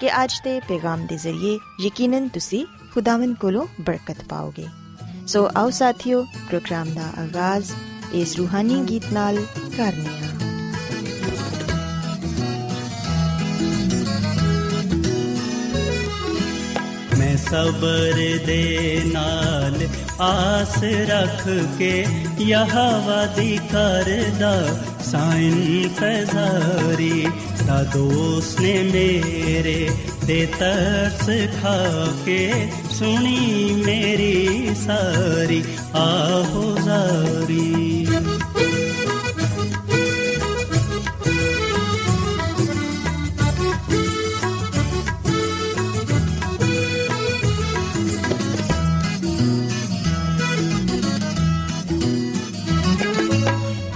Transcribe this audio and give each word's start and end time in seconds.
ਕਿ 0.00 0.24
ਅੱਜ 0.24 0.32
ਦੇ 0.44 0.60
ਪੈਗਾਮ 0.60 1.06
ਦੇ 1.06 1.16
ਜ਼ਰੀਏ 1.16 1.58
ਯਕੀਨਨ 1.86 2.28
ਤੁਸੀਂ 2.28 2.66
ਖੁਦਾਵੰਦ 2.94 3.36
ਕੋਲੋਂ 3.36 3.66
ਬਰਕਤ 3.80 4.24
ਪਾਓਗੇ। 4.28 4.66
ਸੋ 5.26 5.50
ਆਓ 5.56 5.70
ਸਾਥੀਓ, 5.70 6.22
ਪ੍ਰੋਗਰਾਮ 6.22 6.90
ਦਾ 6.90 7.22
ਆਗਾਜ਼ 7.22 7.72
ਇਸ 8.12 8.36
ਰੂਹਾਨੀ 8.36 8.84
ਗੀਤ 8.88 9.02
ਨਾਲ 9.12 9.36
ਕਰਨੇ 9.76 10.06
ਆ। 10.06 10.30
ਮੈਂ 17.18 17.36
ਸਬਰ 17.36 18.16
ਦੇ 18.46 19.02
ਨਾਲ 19.06 19.78
ਆਸ 20.20 20.82
ਰੱਖ 20.84 21.48
ਕੇ 21.78 22.06
ਯਹਵਾ 22.40 23.26
ਦੀ 23.26 23.58
ਕਰਦਾ 23.72 24.80
ਸਾਇਨ 25.02 25.88
ਫਜ਼ਾਰੀ 25.88 27.26
ਦਾ 27.66 27.82
ਦੋਸਤ 27.94 28.60
ਨੇ 28.60 28.72
ਮੇਰੇ 28.92 29.88
ਤੇ 30.26 30.46
ਤਰਸ 30.58 31.28
ਖਾ 31.62 31.76
ਕੇ 32.24 32.68
ਸੁਣੀ 32.90 33.74
ਮੇਰੀ 33.86 34.74
ਸਾਰੀ 34.76 35.62
ਆਹੋ 35.96 36.76
ਜ਼ਾਰੀ 36.84 38.06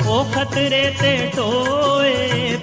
ਉਹ 0.06 0.25
ਖਤਰੇ 0.34 0.83
ਤੇ 1.00 1.17
ਟੋਏ 1.37 2.03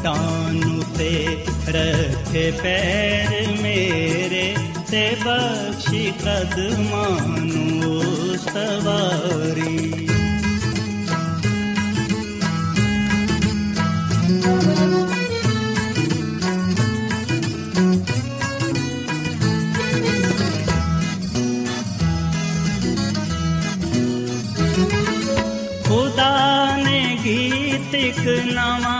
ਚਟਾਨ 0.00 0.80
ਤੇ 0.98 1.14
ਰੱਖੇ 1.68 2.50
ਪੈਰ 2.52 3.48
ਮੇਰੇ 3.62 4.54
ਤੇ 4.90 5.02
ਬਖਸ਼ੀ 5.24 6.12
ਕਦਮਾਂ 6.20 7.36
ਨੂੰ 7.38 8.38
ਸਵਾਰੀ 8.38 10.06
ਖੁਦਾ 25.84 26.76
ਨੇ 26.76 27.00
ਗੀਤ 27.24 27.94
ਇੱਕ 27.96 28.26
ਨਵਾਂ 28.46 28.99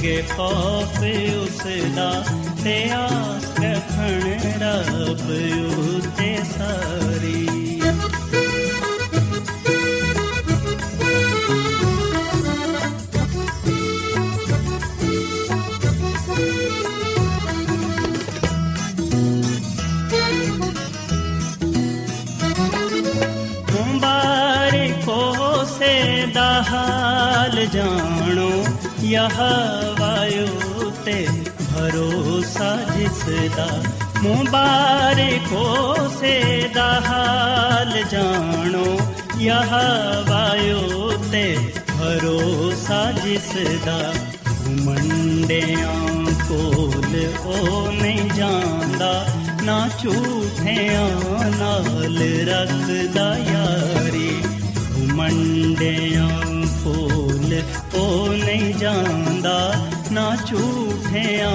ਮੰਨਣਗੇ 0.00 0.22
ਖੌਫ 0.36 0.98
ਉਸ 1.36 1.62
ਦਾ 1.96 2.10
ਤੇ 2.64 2.76
ਆਸ 2.90 3.44
ਰੱਖਣ 3.60 4.60
ਰੱਬ 4.62 5.30
ਉਤੇ 5.78 6.36
ਸਾਰੀ। 6.58 7.46
ਹਾਲ 26.70 27.64
ਜਾਣੋ 27.66 28.50
ਯਹ 29.04 29.40
ਜਿਸ 33.30 33.50
ਦਾ 33.56 33.82
ਮੁਬਾਰਕੋ 34.22 35.96
ਦਾ 36.74 36.88
ਹਾਲ 37.06 38.02
ਜਾਣੋ, 38.10 38.98
ਯਹ 39.38 39.72
ਵਾਯੂ 40.28 41.12
ਤੇ 41.32 41.58
ਭਰੋਸਾ 41.90 43.12
ਜਿਸ 43.12 43.52
ਦਾ 43.86 44.12
ਘੁਮੰਡਿਆਂ 44.48 46.24
ਕੋਲ 46.48 47.16
ਉਹ 47.46 47.92
ਨਹੀਂ 47.92 48.30
ਜਾਂਦਾ, 48.30 49.26
ਨਾ 49.62 49.88
ਝੂਠਿਆਂ 50.02 51.50
ਨਾਲ 51.58 52.18
ਰੱਖਦਾ 52.48 53.36
ਯਾਰੀ, 53.38 54.42
ਘੁਮੰਡਿਆਂ 54.96 56.28
ਕੋਲ 56.84 57.62
ਉਹ 57.94 58.28
ਨਹੀਂ 58.44 58.74
ਜਾਂਦਾ 58.74 59.72
ਨਾ 60.12 60.36
ਝੂਠਿਆਂ 60.46 61.54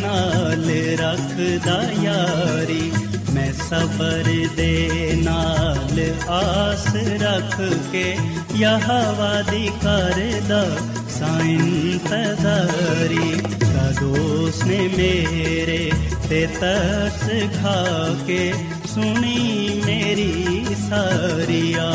ਨਾਲ 0.00 0.70
ਰੱਖਦਾ 1.00 1.82
ਯਾਰੀ 2.02 2.92
ਮੈਂ 3.34 3.52
ਸਬਰ 3.52 4.24
ਦੇ 4.56 5.12
ਨਾਲ 5.22 6.00
ਆਸ 6.28 6.86
ਰੱਖ 7.22 7.56
ਕੇ 7.92 8.16
ਯਹਵਾ 8.56 9.42
ਦੀ 9.42 9.70
ਕਰਦਾ 9.82 10.62
ਸਾਇੰ 11.08 11.98
ਤਜ਼ਾਰੀ 11.98 13.32
ਕਦੋਂ 13.62 14.50
ਨੇ 14.66 14.88
ਮੇਰੇ 14.96 15.90
ਤੇ 16.28 16.46
ਤਰਸ 16.60 17.22
ਖਾ 17.62 18.14
ਕੇ 18.26 18.52
ਸੁਣੀ 18.94 19.80
ਮੇਰੀ 19.86 20.64
ਸਾਰੀਆ 20.90 21.90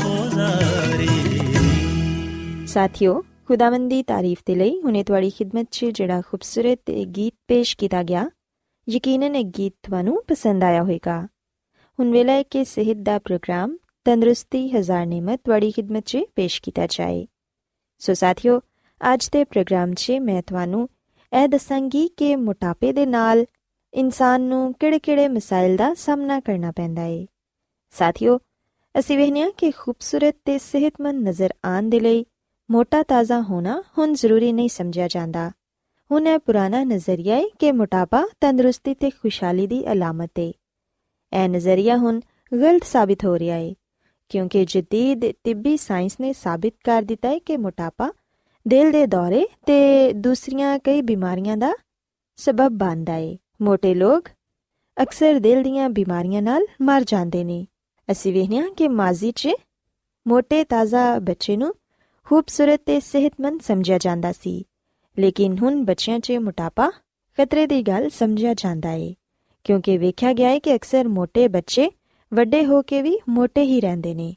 ਹੋਜ਼ਾਰੀ 0.00 1.08
ਸਾਥਿਓ 2.66 3.22
ਖੁਦਾਵੰਦ 3.48 3.90
ਦੀ 3.90 4.02
ਤਾਰੀਫ 4.02 4.38
ਦੇ 4.46 4.54
ਲਈ 4.54 4.82
ਹੁਣੇ 4.82 5.04
ਤੁਹਾਡੀ 5.04 5.30
ਖidmat 5.30 5.66
'ਚ 5.70 5.84
ਜਿਹੜਾ 5.84 6.20
ਖੂਬਸੂਰਤ 6.20 6.90
ਗੀਤ 6.90 7.34
ਪੇਸ਼ 7.48 7.76
ਕੀਤਾ 7.76 8.02
ਗਿਆ, 8.02 8.30
ਯਕੀਨਨ 8.88 9.36
ਇਹ 9.36 9.44
ਗੀਤ 9.44 9.74
ਤੁਹਾਨੂੰ 9.82 10.24
ਪਸੰਦ 10.28 10.64
ਆਇਆ 10.64 10.82
ਹੋਵੇਗਾ। 10.82 11.28
ਹੁਣ 12.00 12.10
ਵੇਲਾ 12.10 12.32
ਹੈ 12.32 12.42
ਕਿ 12.42 12.64
ਸਿਹਤ 12.64 12.96
ਦਾ 12.96 13.18
ਪ੍ਰੋਗਰਾਮ 13.18 13.76
ਤੰਦਰੁਸਤੀ 14.04 14.70
ਹਜ਼ਾਰ 14.70 15.06
ਨਿਮਤ 15.06 15.40
ਤੁਹਾਡੀ 15.44 15.70
ਖidmat 15.70 16.00
'ਚ 16.00 16.18
ਪੇਸ਼ 16.36 16.62
ਕੀਤਾ 16.62 16.86
ਜਾਏ। 16.86 17.26
ਸੋ 17.98 18.14
ਸਾਥਿਓ, 18.14 18.60
ਅੱਜ 19.14 19.28
ਦੇ 19.32 19.44
ਪ੍ਰੋਗਰਾਮ 19.44 19.94
'ਚ 19.94 20.10
ਮੈਂ 20.10 20.42
ਤੁਹਾਨੂੰ 20.42 20.88
ਇਹ 21.42 21.48
ਦੱਸਾਂਗੀ 21.48 22.08
ਕਿ 22.16 22.36
ਮੋਟਾਪੇ 22.36 22.92
ਦੇ 22.92 23.06
ਨਾਲ 23.06 23.46
ਇਨਸਾਨ 23.94 24.40
ਨੂੰ 24.40 24.74
ਕਿਹੜੇ-ਕਿਹੜੇ 24.74 25.28
ਮਸਾਇਲ 25.28 25.76
ਦਾ 25.76 25.94
ਸਾਹਮਣਾ 25.94 26.40
ਕਰਨਾ 26.40 26.70
ਪੈਂਦਾ 26.70 27.02
ਹੈ 27.02 27.26
ਸਾਥਿਓ, 27.90 28.38
ਅਸੀਂ 28.98 29.18
ਵਹਿਨੀਆਂ 29.18 29.50
ਕਿ 29.56 29.70
ਖੂਬਸੂਰਤ 29.70 30.36
ਤੇ 30.44 30.58
ਸਿਹਤਮੰਦ 30.58 31.28
ਨਜ਼ਰ 31.28 31.50
ਆਉਣ 31.64 31.90
ਦੇ 31.90 32.00
ਲਈ 32.00 32.26
ਮੋਟਾ 32.70 33.02
ਤਾਜ਼ਾ 33.02 33.40
ਹੋਣਾ 33.40 33.82
ਹੁਣ 33.98 34.12
ਜ਼ਰੂਰੀ 34.12 34.52
ਨਹੀਂ 34.52 34.68
ਸਮਝਿਆ 34.68 35.08
ਜਾਂਦਾ। 35.08 35.50
ਹੁਣ 36.12 36.26
ਇਹ 36.26 36.38
ਪੁਰਾਣਾ 36.38 36.84
ਨਜ਼ਰੀਆ 36.84 37.36
ਹੈ 37.36 37.44
ਕਿ 37.58 37.72
ਮੋਟਾਪਾ 37.72 38.28
ਤੰਦਰੁਸਤੀ 38.40 38.94
ਤੇ 38.94 39.10
ਖੁਸ਼ਹਾਲੀ 39.10 39.66
ਦੀ 39.66 39.92
ਅਲਾਮਤ 39.92 40.30
ਹੈ 40.38 40.44
ਇਹ 40.44 41.48
ਨਜ਼ਰੀਆ 41.48 41.96
ਹੁਣ 41.96 42.20
ਗਲਤ 42.62 42.84
ਸਾਬਿਤ 42.84 43.24
ਹੋ 43.24 43.38
ਰਿਹਾ 43.38 43.56
ਹੈ 43.56 43.74
ਕਿਉਂਕਿ 44.28 44.64
ਜਦੀਦ 44.64 45.20
ਤਿੱਬੀ 45.44 45.76
ਸਾਇੰਸ 45.76 46.16
ਨੇ 46.20 46.32
ਸਾਬਿਤ 46.32 46.74
ਕਰ 46.84 47.02
ਦਿੱਤਾ 47.02 47.28
ਹੈ 47.28 47.38
ਕਿ 47.38 47.56
ਮੋਟਾਪਾ 47.56 48.12
ਦਿਲ 48.68 48.92
ਦੇ 48.92 49.06
ਦੌਰੇ 49.06 49.46
ਤੇ 49.66 50.12
ਦੂਸਰੀਆਂ 50.12 50.78
ਕਈ 50.78 51.02
ਬਿਮਾਰੀਆਂ 51.02 51.56
ਦਾ 51.56 51.72
ਸਬਬ 52.36 52.68
ਬਣਦਾ 52.68 53.12
ਹੈ 53.12 53.36
ਮੋٹے 53.62 53.94
ਲੋਕ 53.94 54.28
ਅਕਸਰ 55.02 55.34
ਦਿਲ 55.34 55.62
ਦੀਆਂ 55.62 55.90
ਬਿਮਾਰੀਆਂ 55.90 56.42
ਨਾਲ 56.42 56.66
ਮਰ 56.82 57.04
ਜਾਂਦੇ 57.04 57.44
ਨੇ। 57.44 57.66
ਅਸੀਂ 58.10 58.32
ਵੇਖਿਆ 58.32 58.62
ਕਿ 58.76 58.88
ਮਾਜ਼ੀ 58.88 59.32
'ਚ 59.32 59.48
ਮੋٹے 60.28 60.64
ਤਾਜ਼ਾ 60.68 61.18
ਬੱਚੇ 61.18 61.56
ਨੂੰ 61.56 61.74
ਖੂਬਸੂਰਤ 62.26 62.80
ਤੇ 62.86 63.00
ਸਿਹਤਮੰਦ 63.00 63.60
ਸਮਝਿਆ 63.60 63.98
ਜਾਂਦਾ 63.98 64.32
ਸੀ। 64.32 64.64
ਲੇਕਿਨ 65.18 65.58
ਹੁਣ 65.58 65.84
ਬੱਚਿਆਂ 65.84 66.18
'ਚ 66.20 66.32
ਮੋਟਾਪਾ 66.32 66.90
ਖਤਰੇ 67.38 67.66
ਦੀ 67.66 67.82
ਗੱਲ 67.82 68.08
ਸਮਝਿਆ 68.10 68.54
ਜਾਂਦਾ 68.54 68.92
ਏ, 68.92 69.14
ਕਿਉਂਕਿ 69.64 69.96
ਵੇਖਿਆ 69.98 70.32
ਗਿਆ 70.32 70.48
ਹੈ 70.48 70.58
ਕਿ 70.58 70.74
ਅਕਸਰ 70.74 71.08
ਮੋٹے 71.08 71.48
ਬੱਚੇ 71.50 71.90
ਵੱਡੇ 72.32 72.64
ਹੋ 72.66 72.82
ਕੇ 72.82 73.02
ਵੀ 73.02 73.18
ਮੋٹے 73.28 73.62
ਹੀ 73.62 73.80
ਰਹਿੰਦੇ 73.80 74.14
ਨੇ 74.14 74.34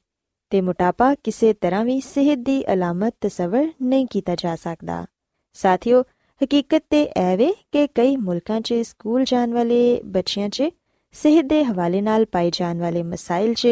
ਤੇ 0.49 0.61
ਮੋਟਾਪਾ 0.61 1.13
ਕਿਸੇ 1.15 1.53
ਤਰ੍ਹਾਂ 1.53 1.83
ਵੀ 1.85 1.99
ਸਿਹਤ 2.01 2.39
ਦੀ 2.39 2.63
ਅਲਾਮਤ 2.73 3.15
ਤਸਵਰ 3.21 3.67
ਨਹੀਂ 3.81 4.05
ਕੀਤਾ 4.07 4.35
ਜਾ 4.35 4.55
ਸਕਦਾ। 4.55 5.05
ਸਾਥੀਓ, 5.53 6.01
ਹਕੀਕਤ 6.41 6.83
ਤੇ 6.89 7.05
ਐਵੇਂ 7.17 7.53
ਕਿ 7.71 7.87
ਕਈ 7.87 8.15
ਮੁਲਕਾਂ 8.15 8.61
'ਚ 8.61 8.73
ਸਕੂਲ 8.73 9.23
ਜਾਣ 9.23 9.53
ਵਾਲੇ 9.53 10.01
ਬੱਚਿਆਂ 10.05 10.49
'ਚ 10.49 10.63
ਸਿਹਤ 11.11 11.45
ਦੇ 11.45 11.63
ਹਵਾਲੇ 11.63 12.01
ਨਾਲ 12.01 12.25
ਪਾਏ 12.25 12.51
ਜਾਣ 12.53 12.79
ਵਾਲੇ 12.79 13.03
ਮਸਾਇਲ 13.03 13.53
'ਚ 13.53 13.67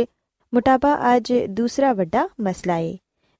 ਮੋਟਾਪਾ 0.53 1.15
ਅੱਜ 1.15 1.33
ਦੂਸਰਾ 1.49 1.93
ਵੱਡਾ 1.93 2.29
ਮਸਲਾ 2.41 2.77
ਏ। 2.77 2.97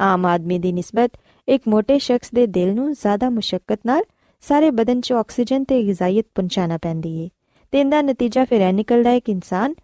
ਆਮ 0.00 0.26
ਆਦਮੀ 0.26 0.58
ਦੀ 0.58 0.72
ਨਿਸਬਤ 0.72 1.10
ਇੱਕ 1.48 1.68
ਮੋٹے 1.68 1.98
ਸ਼ਖਸ 1.98 2.30
ਦੇ 2.34 2.46
ਦਿਲ 2.46 2.74
ਨੂੰ 2.74 2.92
ਜ਼ਿਆਦਾ 2.92 3.30
ਮੁਸ਼ਕਲ 3.30 3.76
ਨਾਲ 3.86 4.02
ਸਾਰੇ 4.40 4.70
ਬਦਨ 4.70 5.00
'ਚ 5.00 5.12
ਆਕਸੀਜਨ 5.12 5.64
ਤੇ 5.64 5.82
ਗਿਜ਼ਾਇਤ 5.82 6.26
ਪਹੁੰਚਾਣਾ 6.34 6.78
ਪੈਂਦੀ 6.78 7.24
ਏ 7.24 7.28
ਤੇ 7.72 7.80
ਇਹਦਾ 7.80 8.02
ਨਤੀਜਾ 8.02 8.44
ਫਿਰ 8.44 8.60
ਇਹ 8.60 8.72
ਨਿਕਲਦਾ 8.72 9.10
ਹੈ 9.10 9.18
ਕਿ 9.18 9.32
ਇਨਸਾਨ 9.32 9.74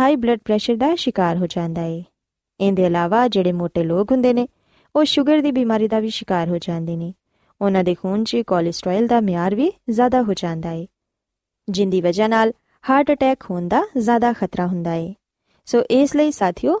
ਹਾਈ 0.00 0.16
ਬਲੱਡ 0.16 0.38
ਪ੍ਰੈਸ਼ਰ 0.44 0.76
ਦਾ 0.76 0.94
ਸ਼ਿਕਾਰ 0.94 1.36
ਹੋ 1.36 1.46
ਜਾਂਦਾ 1.46 1.82
ਏ। 1.82 2.04
ਇਹਦੇ 2.60 2.84
ਇਲਾਵਾ 2.86 3.28
ਜਿਹੜੇ 3.28 3.52
ਮੋٹے 3.52 3.82
ਲੋਕ 3.82 4.12
ਹੁੰਦੇ 4.12 4.32
ਨੇ, 4.32 4.48
ਉਹ 4.96 5.04
ਸ਼ੂਗਰ 5.04 5.40
ਦੀ 5.40 5.52
ਬਿਮਾਰੀ 5.52 5.88
ਦਾ 5.88 6.00
ਵੀ 6.00 6.10
ਸ਼ਿਕਾਰ 6.10 6.48
ਹੋ 6.48 6.58
ਜਾਂਦੇ 6.58 6.96
ਨੇ। 6.96 7.14
ਉਹਨਾਂ 7.60 7.84
ਦੇ 7.84 7.94
ਖੂਨ 7.94 8.24
'ਚ 8.24 8.36
ਕੋਲੇਸਟ੍ਰੋਲ 8.46 9.06
ਦਾ 9.06 9.20
ਮਿਆਰ 9.20 9.54
ਵੀ 9.54 9.72
ਜ਼ਿਆਦਾ 9.90 10.22
ਹੋ 10.22 10.34
ਜਾਂਦਾ 10.34 10.70
ਏ, 10.70 10.86
ਜਿੰਦੀ 11.68 12.00
ਵਜ੍ਹਾ 12.00 12.28
ਨਾਲ 12.28 12.52
ਹਾਰਟ 12.90 13.12
ਅਟੈਕ 13.12 13.44
ਹੋਣ 13.50 13.68
ਦਾ 13.68 13.82
ਜ਼ਿਆਦਾ 13.98 14.32
ਖਤਰਾ 14.32 14.66
ਹੁੰਦਾ 14.66 14.94
ਏ। 14.94 15.14
ਸੋ 15.66 15.82
ਇਸ 15.82 16.16
ਲਈ 16.16 16.32
ਸਾਥੀਓ 16.32 16.80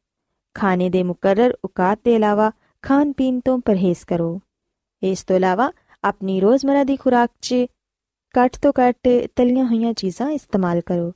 ਖਾਣੇ 0.53 0.89
ਦੇ 0.89 1.03
ਮੁਕਰਰ 1.03 1.53
ਔਕਾਤ 1.65 1.99
ਦੇ 2.03 2.15
ਇਲਾਵਾ 2.15 2.51
ਖਾਣ 2.81 3.11
ਪੀਣ 3.11 3.39
ਤੋਂ 3.39 3.59
ਪਰਹੇਜ਼ 3.59 4.05
ਕਰੋ। 4.05 4.39
ਇਸ 5.03 5.23
ਤੋਂ 5.23 5.35
ਇਲਾਵਾ 5.35 5.71
ਆਪਣੀ 6.03 6.39
ਰੋਜ਼ਮਰਾ 6.39 6.83
ਦੀ 6.83 6.95
ਖੁਰਾਕ 6.95 7.29
'ਚ 7.41 7.55
ਘੱਟ 8.35 8.57
ਤੋਂ 8.61 8.73
ਘੱਟ 8.79 9.07
ਤਲੀਆਂ 9.35 9.65
ਹੋਈਆਂ 9.65 9.93
ਚੀਜ਼ਾਂ 9.93 10.29
ਇਸਤੇਮਾਲ 10.29 10.81
ਕਰੋ। 10.81 11.11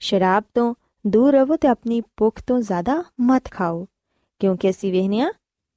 ਸ਼ਰਾਬ 0.00 0.44
ਤੋਂ 0.54 0.74
ਦੂਰ 1.06 1.32
ਰਹੋ 1.32 1.56
ਤੇ 1.56 1.68
ਆਪਣੀ 1.68 2.00
ਭੁੱਖ 2.16 2.42
ਤੋਂ 2.46 2.60
ਜ਼ਿਆਦਾ 2.60 3.04
ਮਤ 3.20 3.50
ਖਾਓ। 3.50 3.86
ਕਿਉਂਕਿ 4.38 4.70
ਅਸੀਂ 4.70 4.92
ਵੇਖਨੀਆ 4.92 5.30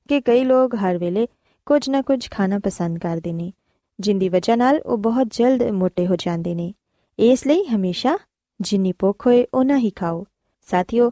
ਕਿ 0.09 0.21
ਕਈ 0.21 0.43
ਲੋਕ 0.43 0.75
ਹਰ 0.75 0.97
ਵੇਲੇ 0.97 1.27
ਕੁਝ 1.65 1.89
ਨਾ 1.89 2.01
ਕੁਝ 2.01 2.29
ਖਾਣਾ 2.31 2.59
ਪਸੰਦ 2.59 2.99
ਕਰਦੇ 2.99 3.33
ਨੇ, 3.33 3.51
ਜਿੰਦੀ 3.99 4.29
ਵਜ੍ਹਾ 4.29 4.55
ਨਾਲ 4.55 4.79
ਉਹ 4.79 4.97
ਬਹੁਤ 4.97 5.27
ਜਲਦ 5.31 5.63
ਮੋਟੇ 5.63 6.07
ਹੋ 6.07 6.15
ਜਾਂਦੇ 6.15 6.55
ਨੇ। 6.55 6.73
ਇਸ 7.19 7.47
ਲਈ 7.47 7.63
ਹਮੇਸ਼ਾ 7.65 8.17
ਜਿੰਨੀ 8.61 8.93
ਭੁੱਖ 8.99 9.27
ਹੋਏ 9.27 9.45
ਉਹਨਾਂ 9.53 9.77
ਹੀ 9.77 9.89
ਖਾਓ। 9.89 10.25
ਸਾਥੀਓ 10.61 11.11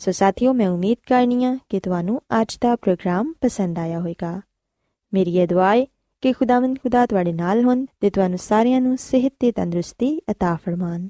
ਸੋ 0.00 0.12
ਸਾਥੀਓ 0.12 0.52
ਮੈਂ 0.52 0.68
ਉਮੀਦ 0.68 0.98
ਕਰਨੀਆ 1.08 1.58
ਕਿ 1.68 1.80
ਤੁਹਾਨੂੰ 1.80 2.20
ਅੱਜ 2.42 2.58
ਦਾ 2.60 2.76
ਪ੍ਰੋਗਰਾਮ 2.76 3.32
ਪਸੰਦ 3.40 3.78
ਆਇਆ 3.78 4.00
ਹੋਵੇਗਾ 4.00 4.40
ਮੇਰੀ 5.14 5.36
ਇਹ 5.36 5.48
ਦੁਆ 5.48 5.74
ਹੈ 5.74 5.86
ਕਿ 6.20 6.32
ਖੁਦਾਵੰਦ 6.32 6.78
ਖੁਦਾ 6.78 7.06
ਤੁਹਾਡੇ 7.06 7.32
ਨਾਲ 7.32 7.64
ਹੋਣ 7.64 7.86
ਤੇ 8.00 8.10
ਤੁਹਾਨੂੰ 8.10 8.38
ਸਾਰਿਆਂ 8.38 8.80
ਨੂੰ 8.80 8.98
ਸਿਹਤ 8.98 9.32
ਤੇ 9.40 9.52
ਤੰਦਰੁਸਤੀ 9.52 10.20
عطا 10.30 10.56
ਫਰਮਾਨ 10.64 11.08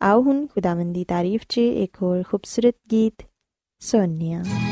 ਆਓ 0.00 0.22
ਹੁਣ 0.22 0.46
ਖੁਦਾਵੰਦ 0.46 0.94
ਦੀ 0.94 1.04
ਤਾਰੀਫ 1.04 1.42
'ਚ 1.48 1.58
ਇੱਕ 1.58 2.02
ਹੋਰ 2.02 2.22
ਖੂਬਸੂਰਤ 2.22 2.74
ਗੀਤ 2.92 3.22
ਸੁਣੀਏ 3.80 4.71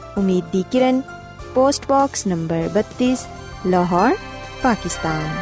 ਉਮੀਦ 0.20 0.44
ਦੀ 0.52 0.64
ਕਿਰਨ 0.72 1.00
post 1.54 1.86
box 1.88 2.26
number 2.26 2.68
32 2.74 3.14
Lahore 3.66 4.16
Pakistan 4.62 5.36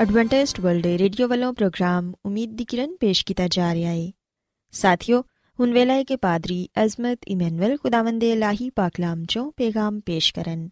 Adventist 0.00 0.60
world 0.60 0.86
radio 1.00 1.28
ਵੱਲੋਂ 1.28 1.52
ਪ੍ਰੋਗਰਾਮ 1.52 2.12
ਉਮੀਦ 2.24 2.56
ਦੀ 2.56 2.64
ਕਿਰਨ 2.64 2.96
ਪੇਸ਼ 2.96 3.24
ਕੀਤਾ 3.26 3.48
ਜਾ 3.48 3.72
ਰਿਹਾ 3.74 3.90
ਹੈ 3.90 4.10
ਸਾਥਿਓ 4.72 5.22
ਹੁਣ 5.58 5.72
ਵੇਲਾ 5.72 5.94
ਹੈ 5.94 6.04
ਕਿ 6.04 6.16
ਪਾਦਰੀ 6.16 6.68
ਅਜ਼ਮਤ 6.84 7.18
ਇਮਨੁਅਲ 7.28 7.76
ਖੁਦਾਵੰਦ 7.76 8.20
ਦੇ 8.20 8.32
ਇਲਾਹੀ 8.32 8.70
ਪਾਕਲਾਮ 8.70 9.24
ਚੋਂ 9.24 9.50
ਪੈਗਾਮ 9.52 10.00
ਪੇਸ਼ 10.00 10.32
ਕਰਨ 10.34 10.68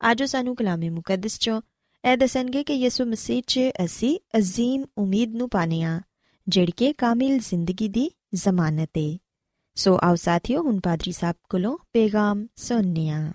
ਆਜੋ 0.00 0.26
ਸਾਨੂੰ 0.26 0.56
ਕਲਾਮੇ 0.56 0.90
ਮੁਕੱਦਸ 0.90 1.38
ਚੋਂ 1.38 1.60
ਇਹ 2.04 2.16
ਦੱਸਣਗੇ 2.16 2.64
ਕਿ 2.64 2.74
ਯਿਸੂ 2.74 3.04
ਮਸੀਹ 3.04 3.42
'ਚ 3.46 3.60
ਅਸੀਂ 3.84 4.16
عظیم 4.38 4.84
ਉਮੀਦ 4.98 5.34
ਨੂੰ 5.34 5.48
ਪਾਣੇ 5.48 5.82
ਆ 5.82 6.00
ਜਿਹੜੀ 6.46 6.72
ਕਿ 6.76 6.92
ਕਾਮਿਲ 6.92 7.38
ਜ਼ਿੰਦਗੀ 7.38 7.88
ਦੀ 7.88 8.10
ਜ਼ਮਾਨਤ 8.34 8.98
ਹੈ 8.98 9.16
ਸੋ 9.77 9.97
ਆਓ 10.03 10.15
ਸਾਥੀਓ, 10.15 10.61
ਹੁਣ 10.63 10.79
ਪਾਦਰੀ 10.79 11.11
ਸਾਹਿਬ 11.11 11.35
ਕੋਲੋਂ 11.49 11.77
ਪੈਗਾਮ 11.93 12.45
ਸੁਣਨੇ 12.55 13.09
ਆ 13.09 13.31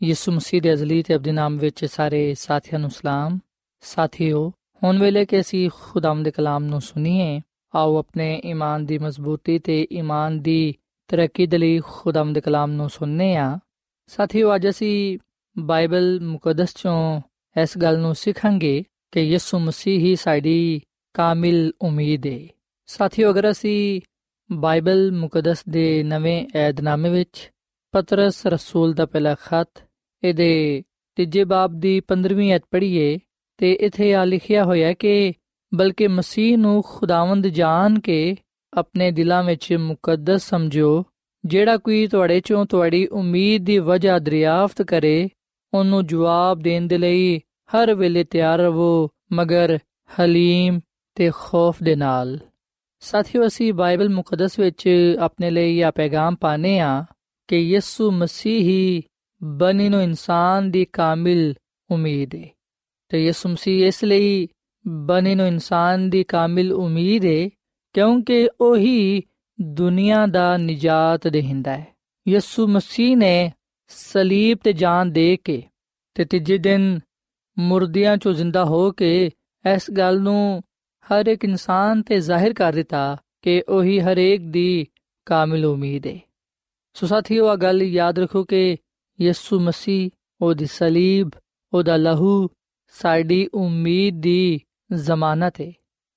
ਯਿਸੂ 0.00 0.32
ਮਸੀਹ 0.32 0.60
ਦੇ 0.62 0.72
ਅਜ਼ਲੀ 0.72 1.02
ਤੇ 1.02 1.14
ਅਬਦੀ 1.14 1.30
ਨਾਮ 1.32 1.56
ਵਿੱਚ 1.58 1.84
ਸਾਰੇ 1.84 2.34
ਸਾਥੀਆਂ 2.38 2.78
ਨੂੰ 2.80 2.90
ਸਲਾਮ। 2.90 3.38
ਸਾਥੀਓ, 3.82 4.48
ਹੁਣ 4.82 4.98
ਵੇਲੇ 4.98 5.24
ਕਿ 5.24 5.40
ਅਸੀਂ 5.40 5.68
ਖੁਦਾਮ 5.74 6.22
ਦੇ 6.22 6.30
ਕਲਾਮ 6.30 6.64
ਨੂੰ 6.64 6.80
ਸੁਣੀਏ, 6.80 7.40
ਆਓ 7.74 7.96
ਆਪਣੇ 7.96 8.40
ਈਮਾਨ 8.44 8.84
ਦੀ 8.86 8.98
ਮਜ਼ਬੂਤੀ 8.98 9.58
ਤੇ 9.58 9.86
ਈਮਾਨ 9.92 10.40
ਦੀ 10.42 10.74
ਤਰੱਕੀ 11.08 11.46
ਦੇ 11.46 11.58
ਲਈ 11.58 11.80
ਖੁਦਾਮ 11.84 12.32
ਦੇ 12.32 12.40
ਕਲਾਮ 12.40 12.70
ਨੂੰ 12.72 12.88
ਸੁਣਨੇ 12.90 13.34
ਆ 13.36 13.58
ਸਾਥੀਓ, 14.08 14.54
ਅੱਜ 14.54 14.68
ਅਸੀਂ 14.68 15.18
ਬਾਈਬਲ 15.56 16.18
ਮੁਕੱਦਸ 16.22 16.74
ਚੋਂ 16.76 17.20
ਇਸ 17.56 17.76
ਗੱਲ 17.78 17.98
ਨੂੰ 17.98 18.14
ਸਿੱਖਾਂਗੇ 18.14 18.82
ਕਿ 19.12 19.20
ਯਿਸੂ 19.20 19.58
ਮਸੀਹ 19.58 19.98
ਹੀ 20.00 20.14
ਸਾਡੀ 20.16 20.80
ਕਾਮਿਲ 21.14 21.72
ਉਮੀਦ 21.82 22.26
ਹੈ 22.26 22.38
ਸਾਥੀਓ, 22.88 23.30
ਅਗਰ 23.30 23.50
ਅਸੀਂ 23.50 24.00
ਬਾਈਬਲ 24.50 25.10
ਮੁਕੱਦਸ 25.12 25.62
ਦੇ 25.68 26.02
ਨਵੇਂ 26.02 26.46
ਏਧਨਾਮੇ 26.56 27.08
ਵਿੱਚ 27.10 27.50
ਪਤਰਸ 27.94 28.46
ਰਸੂਲ 28.46 28.92
ਦਾ 28.94 29.06
ਪਹਿਲਾ 29.06 29.34
ਖਤ, 29.34 29.68
ਇਹਦੇ 30.22 30.82
ਤੀਜੇ 31.16 31.44
ਬਾਬ 31.44 31.78
ਦੀ 31.80 32.00
15ਵੀਂ 32.08 32.54
ਅਧ 32.56 32.60
ਪੜ੍ਹੀਏ 32.70 33.18
ਤੇ 33.58 33.72
ਇਥੇ 33.72 34.14
ਆ 34.14 34.24
ਲਿਖਿਆ 34.24 34.64
ਹੋਇਆ 34.64 34.92
ਕਿ 34.92 35.32
ਬਲਕਿ 35.72 36.08
ਮਸੀਹ 36.08 36.56
ਨੂੰ 36.58 36.82
ਖੁਦਾਵੰਦ 36.86 37.46
ਜਾਣ 37.46 37.98
ਕੇ 38.00 38.36
ਆਪਣੇ 38.72 39.10
ਦਿਲਾਂ 39.10 39.42
ਵਿੱਚ 39.44 39.72
ਮੁਕੱਦਸ 39.72 40.48
ਸਮਝੋ 40.48 41.04
ਜਿਹੜਾ 41.44 41.76
ਕੋਈ 41.76 42.06
ਤੁਹਾਡੇ 42.06 42.40
ਚੋਂ 42.40 42.64
ਤੁਹਾਡੀ 42.66 43.06
ਉਮੀਦ 43.06 43.64
ਦੀ 43.64 43.78
ਵਜ੍ਹਾ 43.78 44.18
ਦਰਿਆਫਤ 44.18 44.82
ਕਰੇ, 44.82 45.28
ਉਹਨੂੰ 45.72 46.06
ਜਵਾਬ 46.06 46.60
ਦੇਣ 46.60 46.86
ਦੇ 46.86 46.98
ਲਈ 46.98 47.38
ਹਰ 47.70 47.94
ਵੇਲੇ 47.94 48.24
ਤਿਆਰ 48.24 48.58
ਰਹੋ 48.58 49.08
ਮਗਰ 49.32 49.78
ਹਲੀਮ 50.10 50.80
ਤੇ 51.16 51.30
ਖੌਫ 51.34 51.82
ਦੇ 51.82 51.96
ਨਾਲ। 51.96 52.38
ਸਾਥੀਓ, 53.02 53.46
ਅਸੀਂ 53.46 53.72
ਬਾਈਬਲ 53.72 54.08
ਮੁਕੱਦਸ 54.08 54.58
ਵਿੱਚ 54.58 54.88
ਆਪਣੇ 55.20 55.50
ਲਈ 55.50 55.78
ਇਹ 55.78 55.92
ਪੈਗਾਮ 55.92 56.36
ਪਾਣੇ 56.36 56.78
ਆ 56.80 57.04
ਕਿ 57.48 57.56
ਯਿਸੂ 57.56 58.10
ਮਸੀਹ 58.10 58.60
ਹੀ 58.60 59.02
ਬਣੀ 59.42 59.88
ਨੂੰ 59.88 60.02
ਇਨਸਾਨ 60.02 60.70
ਦੀ 60.70 60.84
ਕਾਮਿਲ 60.84 61.54
ਉਮੀਦ 61.90 62.34
ਹੈ 62.34 62.44
ਤੇ 63.08 63.24
ਯਿਸੂ 63.24 63.48
ਮਸੀਹ 63.48 63.86
ਇਸ 63.86 64.04
ਲਈ 64.04 64.48
ਬਣੀ 64.86 65.34
ਨੂੰ 65.34 65.46
ਇਨਸਾਨ 65.46 66.10
ਦੀ 66.10 66.24
ਕਾਮਿਲ 66.24 66.72
ਉਮੀਦ 66.72 67.24
ਹੈ 67.24 67.48
ਕਿਉਂਕਿ 67.92 68.48
ਉਹੀ 68.60 69.22
ਦੁਨੀਆ 69.60 70.26
ਦਾ 70.26 70.56
ਨਿਜਾਤ 70.56 71.28
ਦੇਹਿੰਦਾ 71.28 71.76
ਹੈ 71.76 71.86
ਯਿਸੂ 72.28 72.66
ਮਸੀਹ 72.66 73.16
ਨੇ 73.16 73.52
ਸਲੀਬ 73.88 74.58
ਤੇ 74.64 74.72
ਜਾਨ 74.72 75.12
ਦੇ 75.12 75.36
ਕੇ 75.36 75.62
ਤੇ 76.14 76.24
ਤੀਜੇ 76.24 76.58
ਦਿਨ 76.58 77.00
ਮੁਰਦਿਆਂ 77.58 78.16
ਚੋਂ 78.16 78.32
ਜ਼ਿੰਦਾ 78.32 78.64
ਹੋ 78.64 78.90
ਕੇ 78.90 79.30
ਇਸ 79.74 79.90
ਗੱਲ 79.90 80.20
ਨੂੰ 80.20 80.62
ਹਰ 81.12 81.26
ਇੱਕ 81.26 81.44
ਇਨਸਾਨ 81.44 82.02
ਤੇ 82.02 82.20
ਜ਼ਾਹਿਰ 82.20 82.52
ਕਰ 82.52 82.72
ਦਿੱਤਾ 82.72 83.16
ਕਿ 83.42 83.62
ਉਹੀ 83.68 84.00
ਹਰ 84.00 84.16
ਇੱਕ 84.16 84.42
ਦੀ 84.42 84.86
ਕਾਮਿਲ 85.26 85.66
ਉਮੀਦ 85.66 86.06
ਹੈ 86.06 86.18
ਸੋ 86.94 87.06
ਸਾਥੀਓ 87.06 87.46
ਆ 87.46 87.56
ਗੱਲ 87.56 87.82
ਯਾਦ 87.82 88.18
ਰੱਖੋ 88.18 88.44
ਕਿ 88.44 88.76
ਯਿਸੂ 89.20 89.60
ਮਸੀਹ, 89.60 90.10
ਉਹਦੀ 90.40 90.66
ਸਲੀਬ, 90.66 91.30
ਉਹਦਾ 91.72 91.96
ਲਹੂ 91.96 92.48
ਸਾਡੀ 92.88 93.48
ਉਮੀਦ 93.54 94.20
ਦੀ 94.20 94.60
ਜ਼ਮਾਨਤ 94.92 95.60
ਹੈ 95.60 95.72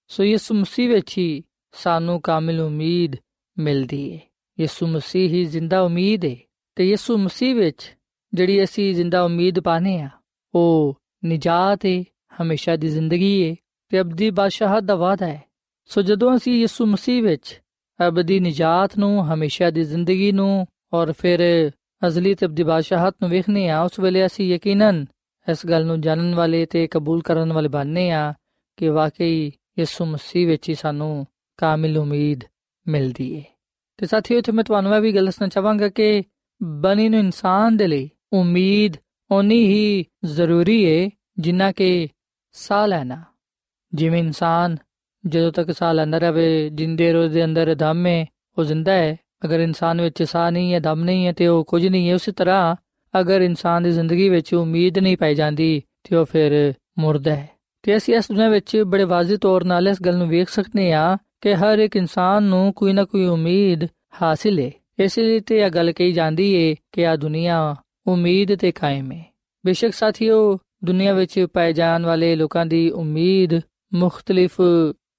ਸੋ 0.08 0.24
ਯਿਸੂ 0.24 0.56
ਮਸੀਹ 0.56 0.90
ਵਿੱਚ 0.90 1.18
ਹੀ 1.18 1.44
ਸਾਨੂੰ 1.72 2.22
ਕਾਮਿਲ 2.22 2.62
ਉਮੀਦ 2.62 3.16
ਮਿਲਦੀ 3.58 4.14
ਹੈ 4.14 4.20
ਯਿਸੂ 4.60 4.88
ਮਸੀਹ 4.88 5.30
ਹੀ 5.30 5.46
ਜ਼ਿੰਦਾ 5.46 5.82
ਉਮੀਦ 5.82 6.26
ਹੈ 6.26 6.36
ਤੇ 6.76 6.90
ਯਿਸੂ 6.90 7.18
ਮਸੀਹ 7.18 7.56
ਵਿੱਚ 7.56 7.98
ਜਿਹੜੀ 8.34 8.64
ਅਸੀਂ 8.64 8.96
ਜ਼ਿੰਦਾ 8.96 9.24
ਉਮੀਦ 9.24 9.60
ਪਾਨੇ 9.60 10.02
ਆ 10.02 10.10
ਉਹ 10.56 11.02
ਨਿਜਾਤ 11.26 11.86
ਹੈ 11.86 12.04
ਹਮੇਸ਼ਾ 12.42 12.76
ਦੀ 12.76 12.88
ਜ਼ਿੰਦਗੀ 12.88 13.50
ਹੈ 13.50 13.56
ਤੇ 13.92 14.02
ਅਬਦੀ 14.02 14.30
ਬਾਦਸ਼ਾਹਤ 14.30 14.84
ਦਾ 14.84 14.96
ਵਾਅਦਾ 14.96 15.28
ਹੈ। 15.28 15.44
ਸੋ 15.86 16.02
ਜਦੋਂ 16.02 16.36
ਅਸੀਂ 16.38 16.60
ਯਿਸੂ 16.60 16.86
ਮਸੀਹ 16.86 17.24
ਵਿੱਚ 17.24 17.62
ਅਬਦੀ 18.08 18.40
ਨਿਜਾਤ 18.40 18.98
ਨੂੰ, 18.98 19.34
ਹਮੇਸ਼ਾ 19.34 19.70
ਦੀ 19.70 19.84
ਜ਼ਿੰਦਗੀ 19.84 20.32
ਨੂੰ 20.32 20.68
ਔਰ 20.94 21.12
ਫਿਰ 21.12 21.72
ਅਜ਼ਲੀ 22.08 22.36
ਤੇ 22.36 22.46
ਅਬਦੀ 22.46 22.64
ਬਾਦਸ਼ਾਹਤ 22.64 23.16
ਨੂੰ 23.22 23.30
ਵੇਖਨੇ 23.30 23.70
ਆ 23.70 23.82
ਉਸ 23.82 24.00
ਵੇਲੇ 24.00 24.26
ਅਸੀਂ 24.26 24.56
ਯਕੀਨਨ 24.56 25.06
ਇਸ 25.52 25.66
ਗੱਲ 25.66 25.86
ਨੂੰ 25.86 26.02
ਜਾਣਨ 26.02 26.36
ਵਾਲੇ 26.36 26.66
ਤੇ 26.66 26.88
ਕਬੂਲ 26.88 27.22
ਕਰਨ 27.22 27.54
ਵਾਲੇ 27.54 27.70
ਬਣਨੇ 27.70 28.12
ਆ 28.12 28.34
ਕਿ 28.78 28.90
ਵਾਕਈ 28.90 29.52
ਯਿਸੂ 29.80 30.06
ਮਸੀਹ 30.06 30.48
ਵਿੱਚ 30.48 30.70
ਹੀ 30.70 30.76
ਸਾਨੂੰ 30.76 31.28
ਕਾਮਿਲ 31.58 31.98
ਉਮੀਦ 31.98 32.44
ਮਿਲਦੀ 32.88 33.40
ਹੈ 33.40 33.44
ਤੇ 33.98 34.06
ਸਾਥੀਓ, 34.06 34.38
ਇੱਥੇ 34.38 34.52
ਮੈਂ 34.52 34.64
ਤੁਹਾਨੂੰ 34.64 34.96
ਇਹ 34.96 35.02
ਵੀ 35.02 35.16
ਗੱਲ 35.16 35.26
ਦੱਸਣਾ 35.26 35.48
ਚਾਹਾਂਗਾ 35.48 35.90
ਕਿ 35.90 36.24
ਬਣੀ 36.64 37.10
ਨੂੰ 37.10 37.20
ਇਨਸਾਨ 37.20 37.78
ਦੇ 37.78 37.88
ਲਈ 37.88 38.10
ਉਮੀਦ 38.34 38.94
ਉਨੀ 39.32 39.66
ਹੀ 39.66 40.06
ਜ਼ਰੂਰੀ 40.26 40.86
ਹੈ 40.86 41.10
ਜਿੰਨਾ 41.40 41.72
ਕਿ 41.72 42.08
ਸਾਹ 42.52 42.88
ਲੈਣਾ। 42.88 43.24
ਜਿਵੇਂ 43.94 44.20
ਇਨਸਾਨ 44.20 44.78
ਜਦੋਂ 45.24 45.52
ਤੱਕ 45.52 45.72
ਸਾਹ 45.72 45.94
ਲੈਂਦਾ 45.94 46.18
ਰਹੇ, 46.18 46.70
ਜਿੰਦੇ 46.70 47.12
ਰੋਜ਼ 47.14 47.34
ਦੇ 47.34 47.44
ਅੰਦਰ 47.44 47.76
ਦਮ 47.76 48.06
ਹੈ 48.06 48.26
ਉਹ 48.58 48.64
ਜ਼ਿੰਦਾ 48.64 48.94
ਹੈ 48.94 49.18
ਅਗਰ 49.46 49.60
ਇਨਸਾਨ 49.60 50.02
ਵਿੱਚ 50.02 50.24
ਸਾਹ 50.24 50.52
ਨਹੀਂ 50.52 50.74
ਹੈ, 50.74 50.80
ਦਮ 50.80 51.04
ਨਹੀਂ 51.04 51.26
ਹੈ 51.28 51.32
ਤੇ 51.32 51.48
ਉਹ 51.48 51.64
ਕੁਝ 51.66 51.88
ਨਹੀਂ 51.88 52.10
ਹੈ, 52.10 52.16
ਉਸੇ 52.16 52.32
ਤਰ੍ਹਾਂ 52.32 52.76
ਅਗਰ 53.14 53.42
ਇਨਸਾਨ 53.42 53.84
ਦੀ 53.84 53.92
ਜ਼ਿੰਦਗੀ 53.92 54.30
ਵਿੱਚ 54.30 54.54
ਉਮੀਦ 54.54 55.00
ਨਹੀਂ 55.00 55.18
ਪਾਈ 55.18 55.36
ਜਾਂਦੀ 55.36 55.82
ਤੇ 56.04 56.16
ਉਹ 56.16 56.26
ਫਿਰ 56.26 56.74
ਮੁਰਦਾ 57.00 57.36
ਹੈ 57.36 57.50
ਤੇ 57.84 57.98
ਅਸੀਂ 57.98 58.16
ਇਸ 58.16 58.28
ਦੁਨੀਆਂ 58.28 58.50
ਵਿੱਚ 58.50 58.78
ਬੜੇ 58.88 59.04
ਵਾਜ਼ਿਹ 59.04 59.38
ਤੌਰ 59.38 59.64
ਨਾਲ 59.64 59.88
ਇਸ 59.88 60.02
ਗੱਲ 60.02 60.18
ਨੂੰ 60.18 60.28
ਵੇਖ 60.30 60.50
ਸਕਦੇ 60.50 60.94
ਹਾਂ 60.94 61.18
ਕਿ 61.42 61.56
ਹਰ 61.56 61.80
ਇੱਕ 61.80 61.96
ਇਨਸਾਨ 61.96 62.44
ਨੂੰ 62.44 62.74
ਕੋਈ 62.74 62.94
ਨਾ 62.94 63.04
ਕੋਈ 63.04 63.26
ਉਮੀਦ 63.26 63.88
ਹਾਸਿਲ 64.22 64.60
ਹੈ 64.60 64.72
ਇਸ 65.00 65.20
ਲਈ 65.20 65.40
ਤੇ 65.40 65.58
ਇਹ 65.58 65.70
ਗੱਲ 65.70 65.92
ਕਹੀ 65.92 66.12
ਜਾਂਦੀ 66.12 66.56
ਹੈ 66.56 66.76
ਕਿ 66.92 67.08
ਆ 67.08 67.16
ਦੁਨੀਆ 67.16 67.76
ਉਮੀਦ 68.08 68.56
ਤੇ 68.56 68.72
ਕਾਇਮ 68.72 69.12
ਹੈ 69.12 69.26
ਬੇਸ਼ੱਕ 69.66 69.94
ਸਾਥੀਓ, 69.94 70.58
ਦੁਨੀਆ 70.84 71.14
ਵਿੱਚ 71.14 71.46
ਪਾਏ 71.54 71.74
ਜਾਣ 71.74 72.06
ਵਾਲੇ 72.06 72.36
ਲੋਕਾਂ 72.36 72.66
ਦੀ 72.66 72.90
ਉਮੀਦ 72.90 73.60
ਮੁxtਲਿਫ 73.94 74.62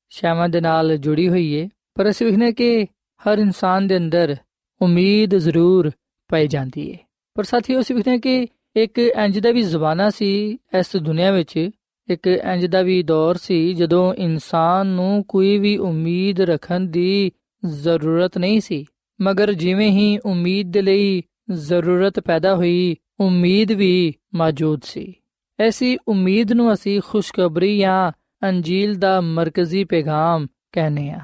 ਸ਼ੈਵਾਂ 0.08 0.48
ਦੇ 0.48 0.60
ਨਾਲ 0.60 0.96
ਜੁੜੀ 0.96 1.28
ਹੋਈ 1.28 1.60
ਹੈ 1.60 1.68
ਪਰ 1.94 2.10
ਅਸੀਂ 2.10 2.26
ਵੇਖਨੇ 2.26 2.52
ਕਿ 2.52 2.84
ਹਰ 3.20 3.38
ਇਨਸਾਨ 3.38 3.86
ਦੇ 3.86 3.96
ਅੰਦਰ 3.96 4.36
ਉਮੀਦ 4.82 5.34
ਜ਼ਰੂਰ 5.34 5.90
ਪਾਈ 6.28 6.46
ਜਾਂਦੀ 6.46 6.92
ਹੈ 6.92 6.98
ਪਰ 7.34 7.44
ਸਾਥੀਓ, 7.44 7.80
ਅਸੀਂ 7.80 7.96
ਵੇਖਦੇ 7.96 8.10
ਹਾਂ 8.10 8.18
ਕਿ 8.18 8.46
ਇੱਕ 8.76 8.98
ਇੰਜ 8.98 9.38
ਦਾ 9.38 9.50
ਵੀ 9.50 9.62
ਜ਼ਮਾਨਾ 9.62 10.10
ਸੀ 10.10 10.52
ਇਸ 10.52 10.96
ਦੁਨੀਆ 10.96 11.32
ਵਿੱਚ, 11.32 11.70
ਇੱਕ 12.10 12.26
ਇੰਜ 12.26 12.66
ਦਾ 12.66 12.82
ਵੀ 12.82 13.02
ਦੌਰ 13.02 13.36
ਸੀ 13.36 13.74
ਜਦੋਂ 13.74 14.14
ਇਨਸਾਨ 14.14 14.86
ਨੂੰ 14.86 15.24
ਕੋਈ 15.28 15.58
ਵੀ 15.58 15.76
ਉਮੀਦ 15.76 16.40
ਰੱਖਣ 16.40 16.80
ਦੀ 16.80 17.32
ਜ਼ਰੂਰਤ 17.66 18.38
ਨਹੀਂ 18.38 18.60
ਸੀ। 18.60 18.84
ਮਗਰ 19.20 19.52
ਜਿਵੇਂ 19.52 19.90
ਹੀ 19.90 20.18
ਉਮੀਦ 20.18 20.72
ਦੇ 20.72 20.82
ਲਈ 20.82 21.22
ਜ਼ਰੂਰਤ 21.50 22.20
ਪੈਦਾ 22.20 22.56
ਹੋਈ, 22.56 22.96
ਉਮੀਦ 23.20 23.72
ਵੀ 23.72 24.14
ਮੌਜੂਦ 24.34 24.80
ਸੀ। 24.84 25.14
ਐਸੀ 25.60 25.98
ਉਮੀਦ 26.08 26.52
ਨੂੰ 26.52 26.72
ਅਸੀਂ 26.72 27.00
ਖੁਸ਼ਖਬਰੀ 27.04 27.78
ਜਾਂ 27.78 28.12
ਅੰਜੀਲ 28.44 28.94
ਦਾ 28.94 29.20
ਮਰਕਜ਼ੀ 29.20 29.84
ਪੈਗਾਮ 29.84 30.46
ਕਹਿੰਦੇ 30.72 31.10
ਆ। 31.10 31.20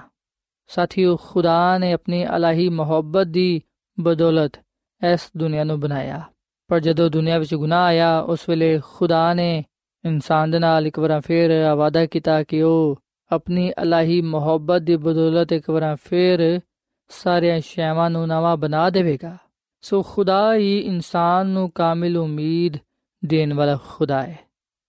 ਸਾਥੀਓ, 0.68 1.16
ਖੁਦਾ 1.16 1.78
ਨੇ 1.78 1.92
ਆਪਣੀ 1.92 2.26
ਅਲਾਹੀ 2.26 2.68
ਮੁਹੱਬਤ 2.68 3.26
ਦੀ 3.26 3.62
ਬਦੌਲਤ 4.00 4.52
ਇਸ 5.12 5.30
ਦੁਨੀਆ 5.36 5.64
ਨੂੰ 5.64 5.80
ਬਣਾਇਆ। 5.80 6.22
ਪਰ 6.68 6.80
ਜਦੋਂ 6.80 7.10
ਦੁਨੀਆ 7.10 7.38
ਵਿੱਚ 7.38 7.54
ਗੁਨਾਹ 7.54 7.84
ਆਇਆ, 7.84 8.20
ਉਸ 8.20 8.48
ਵੇਲੇ 8.48 8.80
ਖੁਦਾ 8.94 9.34
ਨੇ 9.34 9.64
ਇਨਸਾਨ 10.04 10.50
ਦੇ 10.50 10.58
ਨਾਲ 10.58 10.86
ਇੱਕ 10.86 10.98
ਵਾਰ 10.98 11.20
ਫੇਰ 11.20 11.74
ਵਾਅਦਾ 11.74 12.06
ਕੀਤਾ 12.06 12.42
ਕਿ 12.42 12.62
ਉਹ 12.62 12.98
ਆਪਣੀ 13.32 13.72
ਅਲਾਹੀ 13.82 14.20
ਮੁਹੱਬਤ 14.20 14.82
ਦੀ 14.82 14.96
ਬਦੌਲਤ 14.96 15.52
ਇੱਕ 15.52 15.70
ਵਾਰ 15.70 15.96
ਫੇਰ 16.04 16.60
ਸਾਰਿਆਂ 17.08 17.60
ਸ਼ੈਵਾਂ 17.60 18.10
ਨੂੰ 18.10 18.26
ਨਵਾਂ 18.26 18.56
ਬਣਾ 18.56 18.90
ਦੇਵੇਗਾ। 18.90 19.36
ਸੋ 19.80 20.02
ਖੁਦਾ 20.02 20.54
ਹੀ 20.54 20.78
ਇਨਸਾਨ 20.78 21.46
ਨੂੰ 21.46 21.70
ਕਾਮਿਲ 21.70 22.18
ਉਮੀਦ 22.18 22.76
ਦੇਣ 23.24 23.54
ਵਾਲਾ 23.54 23.78
ਖੁਦਾ 23.88 24.22
ਹੈ। 24.22 24.38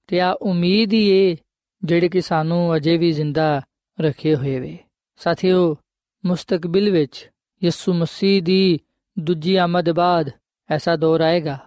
ਤੇ 0.07 0.19
ਆ 0.19 0.31
ਉਮੀਦ 0.31 0.93
ਹੀ 0.93 1.31
ਹੈ 1.31 1.35
ਜਿਹੜੀ 1.83 2.09
ਕਿ 2.09 2.21
ਸਾਨੂੰ 2.21 2.75
ਅਜੇ 2.75 2.97
ਵੀ 2.97 3.11
ਜ਼ਿੰਦਾ 3.11 3.61
ਰੱਖੇ 4.01 4.35
ਹੋਏ 4.35 4.59
ਵੇ। 4.59 4.77
ਸਾਥੀਓ, 5.17 5.77
ਮੁਸਤਕਬਲ 6.25 6.89
ਵਿੱਚ 6.89 7.29
ਯਿਸੂ 7.63 7.93
ਮਸੀਹ 7.93 8.43
ਦੀ 8.43 8.79
ਦੂਜੀ 9.19 9.55
ਆਮਦ 9.55 9.91
ਬਾਅਦ 9.91 10.29
ਐਸਾ 10.71 10.95
ਦੌਰ 10.95 11.21
ਆਏਗਾ, 11.21 11.59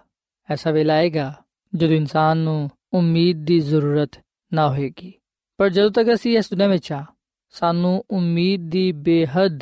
ਐਸਾ 0.49 0.71
ਵੇਲਾ 0.71 0.93
ਆਏਗਾ 0.93 1.43
ਜਦੋਂ 1.75 1.95
ਇਨਸਾਨ 1.95 2.37
ਨੂੰ 2.37 2.69
ਉਮੀਦ 2.93 3.45
ਦੀ 3.45 3.59
ਜ਼ਰੂਰਤ 3.59 4.11
ਨਾ 4.53 4.69
ਹੋਏਗੀ। 4.69 5.13
ਪਰ 5.57 5.69
ਜਦੋਂ 5.69 5.91
ਤੱਕ 5.91 6.13
ਅਸੀਂ 6.13 6.37
ਇਸ 6.37 6.49
ਦੁਨੀਆਂ 6.49 6.69
ਵਿੱਚ 6.69 6.91
ਆ 6.91 7.05
ਸਾਨੂੰ 7.49 8.03
ਉਮੀਦ 8.11 8.69
ਦੀ 8.69 8.91
ਬੇਹੱਦ 8.91 9.59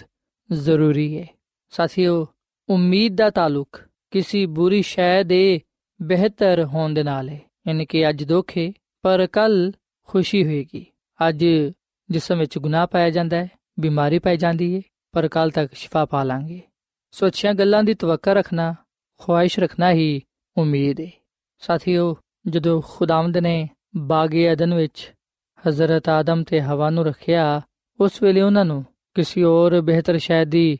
ਜ਼ਰੂਰੀ 0.51 1.17
ਹੈ 1.17 1.27
ਸਾਥੀਓ, 1.69 2.27
ਉਮੀਦ 2.69 3.15
ਦਾ 3.15 3.29
ਤਾਲੁਕ 3.29 3.81
ਕਿਸੇ 4.11 4.45
ਬੁਰੀ 4.45 4.81
ਸ਼ੈ 4.81 5.23
ਦੇ 5.23 5.61
ਬਿਹਤਰ 6.01 6.65
ਹੋਣ 6.65 6.93
ਦੇ 6.93 7.03
ਨਾਲ 7.03 7.29
ਹੈ 7.29 7.41
ਯਾਨੀ 7.67 7.85
ਕਿ 7.85 8.09
ਅੱਜ 8.09 8.23
ਦੁੱਖ 8.23 8.57
ਹੈ 8.57 8.71
ਪਰ 9.01 9.27
ਕੱਲ 9.27 9.71
ਖੁਸ਼ੀ 10.11 10.43
ਹੋਏਗੀ। 10.45 10.85
ਅੱਜ 11.29 11.45
ਜਿਸਮ 12.09 12.39
ਵਿੱਚ 12.39 12.57
ਗੁਨਾਹ 12.57 12.87
ਪਾਇਆ 12.87 13.09
ਜਾਂਦਾ 13.09 13.37
ਹੈ, 13.37 13.49
ਬਿਮਾਰੀ 13.79 14.19
ਪਾਈ 14.19 14.37
ਜਾਂਦੀ 14.37 14.75
ਹੈ 14.75 14.81
ਪਰ 15.11 15.27
ਕੱਲ 15.27 15.51
ਤੱਕ 15.51 15.73
ਸ਼ਿਫਾ 15.73 16.05
ਪਾ 16.05 16.23
ਲਾਂਗੇ। 16.23 16.61
ਸੋ 17.11 17.27
ਅੱਛੀਆਂ 17.27 17.53
ਗੱਲਾਂ 17.53 17.83
ਦੀ 17.83 17.93
ਤਵੱਕਾ 17.93 18.33
ਰੱਖਣਾ, 18.33 18.75
ਖੁਆਇਸ਼ 19.19 19.59
ਰੱਖਣਾ 19.59 19.91
ਹੀ 19.91 20.21
ਉਮੀਦ 20.57 20.99
ਹੈ 20.99 21.09
ਸਾਥੀਓ, 21.59 22.17
ਜਦੋਂ 22.47 22.81
ਖੁਦਾਵੰਦ 22.85 23.37
ਨੇ 23.37 23.69
ਬਾਗੇ 23.97 24.53
ਅਦਨ 24.53 24.73
ਵਿੱਚ 24.73 25.13
ਹਜ਼ਰਤ 25.67 26.09
ਆਦਮ 26.09 26.43
ਤੇ 26.43 26.61
ਹਵਾ 26.61 26.89
ਨੂੰ 26.89 27.05
ਰੱਖਿਆ, 27.05 27.61
ਉਸ 27.99 28.23
ਵੇਲੇ 28.23 28.41
ਉਹਨਾਂ 28.41 28.65
ਨੂੰ 28.65 28.85
ਕਿਸੇ 29.13 29.43
ਹੋਰ 29.43 29.81
ਬਿਹਤਰ 29.81 30.17
ਸ਼ੈ 30.17 30.45
ਦੀ 30.45 30.77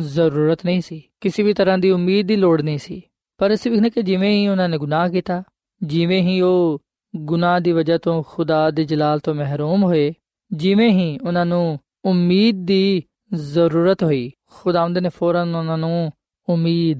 ਜ਼ਰੂਰਤ 0.00 0.64
ਨਹੀਂ 0.64 0.80
ਸੀ। 0.80 1.02
ਕਿਸੇ 1.20 1.42
ਵੀ 1.42 1.52
ਤਰ੍ਹਾਂ 1.52 1.78
ਦੀ 1.78 1.90
ਉਮੀਦ 1.90 2.26
ਦੀ 2.26 2.36
ਲੋੜ 2.36 2.62
ਨਹੀਂ 2.62 2.78
ਸੀ। 2.78 3.02
ਪਰ 3.38 3.54
ਅਸੀਂ 3.54 3.70
ਵੇਖਨੇ 3.70 3.90
ਕਿ 3.90 4.02
ਜਿਵੇਂ 4.02 4.30
ਹੀ 4.30 4.48
ਉਹਨਾਂ 4.48 4.68
ਨੇ 4.68 4.78
ਗੁਨਾਹ 4.78 5.08
ਕੀਤਾ, 5.08 5.42
ਜਿਵੇਂ 5.82 6.22
ਹੀ 6.22 6.40
ਉਹ 6.40 6.82
ਗੁਨਾਹ 7.16 7.60
ਦੀ 7.60 7.72
ਵਜ੍ਹਾ 7.72 7.98
ਤੋਂ 7.98 8.22
ਖੁਦਾ 8.26 8.70
ਦੇ 8.70 8.84
ਜਲਾਲ 8.84 9.18
ਤੋਂ 9.18 9.34
ਮਹਿਰੂਮ 9.34 9.84
ਹੋਏ। 9.84 10.14
ਜਿਵੇਂ 10.52 10.90
ਹੀ 10.90 11.18
ਉਹਨਾਂ 11.18 11.46
ਨੂੰ 11.46 11.78
ਉਮੀਦ 12.04 12.56
ਦੀ 12.64 13.02
ਜ਼ਰੂਰਤ 13.34 14.02
ਹੋਈ 14.02 14.32
ਖੁਦਾਵੰਦ 14.50 14.98
ਨੇ 14.98 15.08
ਫੌਰਨ 15.08 15.54
ਉਹਨਾਂ 15.54 15.78
ਨੂੰ 15.78 16.12
ਉਮੀਦ 16.48 16.98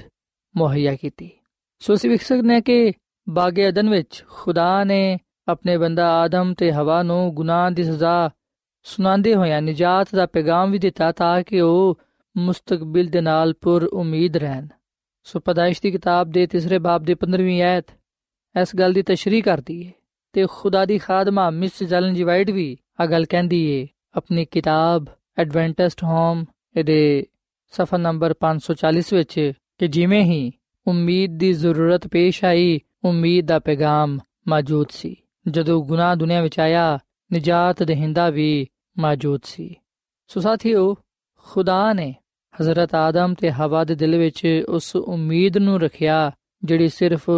ਮੁਹੱਈਆ 0.56 0.96
ਕੀਤੀ। 0.96 1.30
ਸੋ 1.78 1.94
ਅਸੀਂ 1.94 2.10
ਵੇਖ 2.10 2.22
ਸਕਦੇ 2.22 2.54
ਹਾਂ 2.54 2.60
ਕਿ 2.60 2.92
ਬਾਗੇ 3.28 3.68
ਅਦਨ 3.68 3.90
ਵਿੱਚ 3.90 4.24
ਖੁਦਾ 4.28 4.84
ਨੇ 4.84 5.18
ਆਪਣੇ 5.48 5.76
ਬੰਦਾ 5.76 6.12
ਆਦਮ 6.12 6.54
ਤੇ 6.54 6.72
ਹਵਾ 6.72 7.02
ਨੂੰ 7.02 7.34
ਗੁਨਾਹ 7.34 7.70
ਦੀ 7.70 7.84
ਸਜ਼ਾ 7.84 8.30
ਸੁਣਾਉਂਦੇ 8.82 9.34
ਹੋਇਆ 9.34 9.60
ਨਜਾਤ 9.60 10.08
ਦਾ 10.14 10.26
ਪੈਗਾਮ 10.26 10.70
ਵੀ 10.70 10.78
ਦਿੱਤਾ 10.78 11.12
ਤਾਂ 11.12 11.42
ਕਿ 11.42 11.60
ਉਹ 11.60 11.98
ਮੁਸਤਕਬਲ 12.36 13.04
ਦੇ 13.04 13.20
ਨਾਲ 13.20 13.54
ਪੁਰ 13.54 13.84
ਉਮੀਦ 13.84 14.36
ਰਹਿਣ। 14.36 14.66
ਸੋ 15.24 15.40
ਪਦਾਇਸ਼ 15.40 15.82
ਦੀ 15.82 15.90
ਕਿਤਾਬ 15.90 16.30
ਦੇ 16.30 16.46
ਤੀਸਰੇ 16.46 16.78
ਬਾਬ 16.78 17.02
ਦੇ 17.02 17.14
15ਵੀਂ 17.14 17.62
ਆਇਤ 17.62 17.86
ਇਸ 18.60 18.76
ਗੱਲ 18.76 18.92
ਦੀ 18.92 19.02
ਤਸ਼ਰੀਹ 19.02 19.42
ਕਰਦੀ 19.42 19.86
ਹੈ। 19.86 19.92
ਤੇ 20.32 20.46
ਖੁਦਾ 20.50 20.84
ਦੀ 20.84 20.98
ਖਾਦਮਾ 20.98 21.50
ਮਿਸ 21.50 21.82
ਜਲਨ 21.82 22.14
ਜੀ 22.14 22.22
ਵਾਈਟ 22.22 22.50
ਵੀ 22.50 22.78
ਆ 23.00 23.06
ਗੱਲ 23.06 23.24
ਕਹਿੰਦੀ 23.24 23.70
ਏ। 23.70 23.86
ਆਪਣੀ 24.16 24.44
ਕਿਤਾਬ 24.44 25.04
ਐਡਵੈਂਟਿਸਟ 25.38 26.04
ਹੋਮ 26.04 26.44
ਇਹਦੇ 26.76 27.26
ਸਫਾ 27.70 27.96
ਨੰਬਰ 27.96 28.34
540 28.40 29.12
ਵਿੱਚ 29.12 29.52
ਕਿ 29.78 29.88
ਜਿਵੇਂ 29.88 30.22
ਹੀ 30.22 30.52
ਉਮੀਦ 30.86 31.38
ਦੀ 31.38 31.52
ਜ਼ਰੂਰਤ 31.52 32.06
ਪੇਸ਼ 32.06 32.44
ਆਈ, 32.44 32.80
ਉਮੀਦ 33.04 33.46
ਦਾ 33.46 33.58
ਪੈਗਾਮ 33.58 34.18
ਮੌਜੂਦ 34.48 34.86
ਸੀ। 34.90 35.16
ਜਦੋਂ 35.48 35.84
ਗੁਨਾਹ 35.84 36.16
ਦੁਨੀਆ 36.16 36.42
ਵਿੱਚ 36.42 36.60
ਆਇਆ, 36.60 36.98
ਨਜਾਤ 37.34 37.82
ਦਹਿੰਦਾ 37.82 38.30
ਵੀ 38.30 38.66
ਮੌਜੂਦ 38.98 39.40
ਸੀ। 39.44 39.76
ਸੋ 40.28 40.40
ਸਾਥੀਓ, 40.40 40.96
ਖੁਦਾ 41.36 41.92
ਨੇ 41.92 42.14
ਹਜ਼ਰਤ 42.60 42.94
ਆਦਮ 42.94 43.34
ਤੇ 43.34 43.50
ਹਵਾ 43.50 43.84
ਦੇ 43.84 43.94
ਦਿਲ 43.94 44.18
ਵਿੱਚ 44.18 44.64
ਉਸ 44.68 44.96
ਉਮੀਦ 44.96 45.58
ਨੂੰ 45.58 45.80
ਰੱਖਿਆ, 45.80 46.32
ਜਿਹੜੀ 46.64 46.88
ਸਿਰਫ 46.88 47.28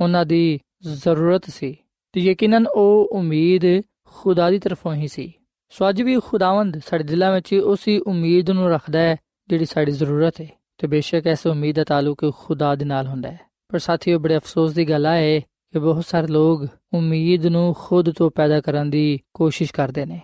ਉਹਨਾਂ 0.00 0.26
ਦੀ 0.26 0.58
ਜ਼ਰੂਰਤ 0.82 1.44
ਸੀ। 1.44 1.76
ਤੇ 2.12 2.20
ਯਕੀਨਨ 2.20 2.66
ਉਹ 2.66 3.08
ਉਮੀਦ 3.12 3.62
ਖੁਦਾ 4.04 4.50
ਦੀ 4.50 4.58
ਤਰਫੋਂ 4.58 4.94
ਹੀ 4.94 5.08
ਸੀ। 5.08 5.32
ਸੋ 5.70 5.88
ਅੱਜ 5.88 6.02
ਵੀ 6.02 6.20
ਖੁਦਾਵੰਦ 6.20 6.80
ਸਾਡੇ 6.86 7.04
ਦਿਲਾਂ 7.04 7.34
ਵਿੱਚ 7.34 7.54
ਉਸੇ 7.54 7.98
ਉਮੀਦ 7.98 8.50
ਨੂੰ 8.50 8.70
ਰੱਖਦਾ 8.70 8.98
ਹੈ 8.98 9.16
ਜਿਹੜੀ 9.48 9.64
ਸਾਡੀ 9.64 9.92
ਜ਼ਰੂਰਤ 9.92 10.40
ਹੈ 10.40 10.46
ਤੇ 10.78 10.86
ਬੇਸ਼ੱਕ 10.86 11.26
ਐਸ 11.26 11.46
ਉਮੀਦ 11.46 11.76
ਦਾ 11.76 11.84
ਤਾਲੁਕ 11.84 12.32
ਖੁਦਾ 12.38 12.74
ਦੇ 12.74 12.84
ਨਾਲ 12.84 13.06
ਹੁੰਦਾ 13.06 13.30
ਹੈ। 13.30 13.40
ਪਰ 13.68 13.78
ਸਾਥੀਓ, 13.78 14.18
ਬੜੇ 14.18 14.36
ਅਫਸੋਸ 14.36 14.72
ਦੀ 14.72 14.88
ਗੱਲ 14.88 15.06
ਹੈ 15.06 15.40
ਕਿ 15.40 15.78
ਬਹੁਤ 15.78 16.06
ਸਾਰੇ 16.06 16.26
ਲੋਕ 16.26 16.66
ਉਮੀਦ 16.94 17.46
ਨੂੰ 17.46 17.74
ਖੁਦ 17.78 18.10
ਤੋਂ 18.10 18.30
ਪੈਦਾ 18.30 18.60
ਕਰਨ 18.60 18.90
ਦੀ 18.90 19.20
ਕੋਸ਼ਿਸ਼ 19.34 19.72
ਕਰਦੇ 19.72 20.06
ਨੇ 20.06 20.20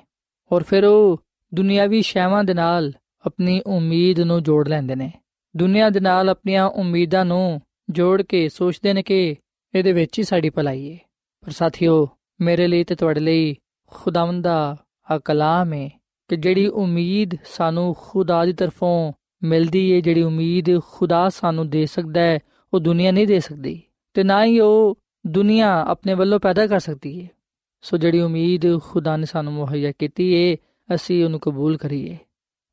ਔਰ 0.53 0.63
ਫਿਰ 0.63 0.85
ਉਹ 0.85 1.23
ਦੁਨਿਆਵੀ 1.55 2.03
ਸ਼ੈਵਾਂ 2.03 2.45
ਦੇ 2.45 2.55
ਨਾਲ 2.55 2.93
ਆਪਣੀ 3.27 3.61
ਉਮੀਦ 3.67 4.21
ਨੂੰ 4.21 4.43
ਜੋੜ 4.43 4.69
ਲੈਂਦੇ 4.69 4.95
ਨੇ। 4.95 5.13
ਦੁਨੀਆ 5.57 5.91
ਦੇ 5.91 6.01
ਨਾਲ 6.01 6.29
ਆਪਣੀਆਂ 6.29 6.67
ਉਮੀਦਾਂ 6.67 7.25
ਨੂੰ 7.25 7.61
ਜੋੜ 7.91 8.23
ਕੇ 8.23 8.49
ਸੋਚਦੇ 8.49 8.93
ਨੇ 8.93 9.03
ਕਿ 9.03 9.37
ਇਹਦੇ 9.75 9.93
ਵਿੱਚ 9.93 10.19
ਹੀ 10.19 10.25
ਸਾਡੀ 10.25 10.51
ਭਲਾਈ 10.51 10.93
ਹੈ। 10.93 10.99
ਪਰ 11.47 11.53
ਸਾਥੀਓ, 11.53 12.09
ਮੇਰੇ 12.41 12.67
ਲਈ 12.67 12.85
ਤੇ 12.85 12.95
ਤੁਹਾਡੇ 12.95 13.21
ਲਈ 13.21 13.57
ਖੁਦਾਵੰਦ 13.87 14.45
ਦਾ 14.45 14.77
ਆ 15.11 15.19
ਕਲਾਮ 15.19 15.73
ਹੈ 15.73 15.91
ਕਿ 16.29 16.37
ਜਿਹੜੀ 16.37 16.67
ਉਮੀਦ 16.67 17.31
ਸਾਨੂੰ 17.45 17.97
ਖੁਦਾ 17.99 18.45
ਦੀ 18.45 18.53
ਤਰਫੋਂ 18.53 19.13
ਮਿਲਦੀ 19.43 19.95
ਹੈ 19.95 20.01
ਜਿਹੜੀ 20.01 20.23
ਉਮੀਦ 20.23 20.81
ਖੁਦਾ 20.81 21.29
ਸਾਨੂੰ 21.29 21.71
ਦੇ 21.71 21.87
ਸਕਦਾ 21.87 22.21
ਹੈ 22.21 22.39
ਉਹ 22.75 22.81
ਦੁਨੀਆ 22.81 23.11
ਨਹੀਂ 23.11 23.27
ਦੇ 23.27 23.41
ਸਕਦੀ 23.41 23.83
ਤੇ 24.15 24.23
ਨਾ 24.23 24.45
ਹੀ 24.45 24.61
ਉਹ 24.61 24.99
ਦੁਨੀਆ 25.27 25.85
ਆਪਣੇ 25.85 26.15
ਵੱਲੋਂ 26.15 26.41
ਪੈਦਾ 26.41 26.67
ਕਰ 26.67 26.81
ਸਕਦੀ 26.81 27.25
ਹੈ 27.25 27.29
ਸੋ 27.81 27.97
ਜਿਹੜੀ 27.97 28.21
ਉਮੀਦ 28.21 28.81
ਖੁਦਾ 28.81 29.17
ਨੇ 29.17 29.27
ਸਾਨੂੰ 29.27 29.53
ਮੁਹੱਈਆ 29.53 29.93
ਕੀਤੀ 29.93 30.35
ਹੈ 30.35 30.57
ਅਸੀਂ 30.95 31.25
ਉਹਨੂੰ 31.25 31.41
ਕਬੂਲ 31.41 31.77
ਕਰੀਏ। 31.77 32.19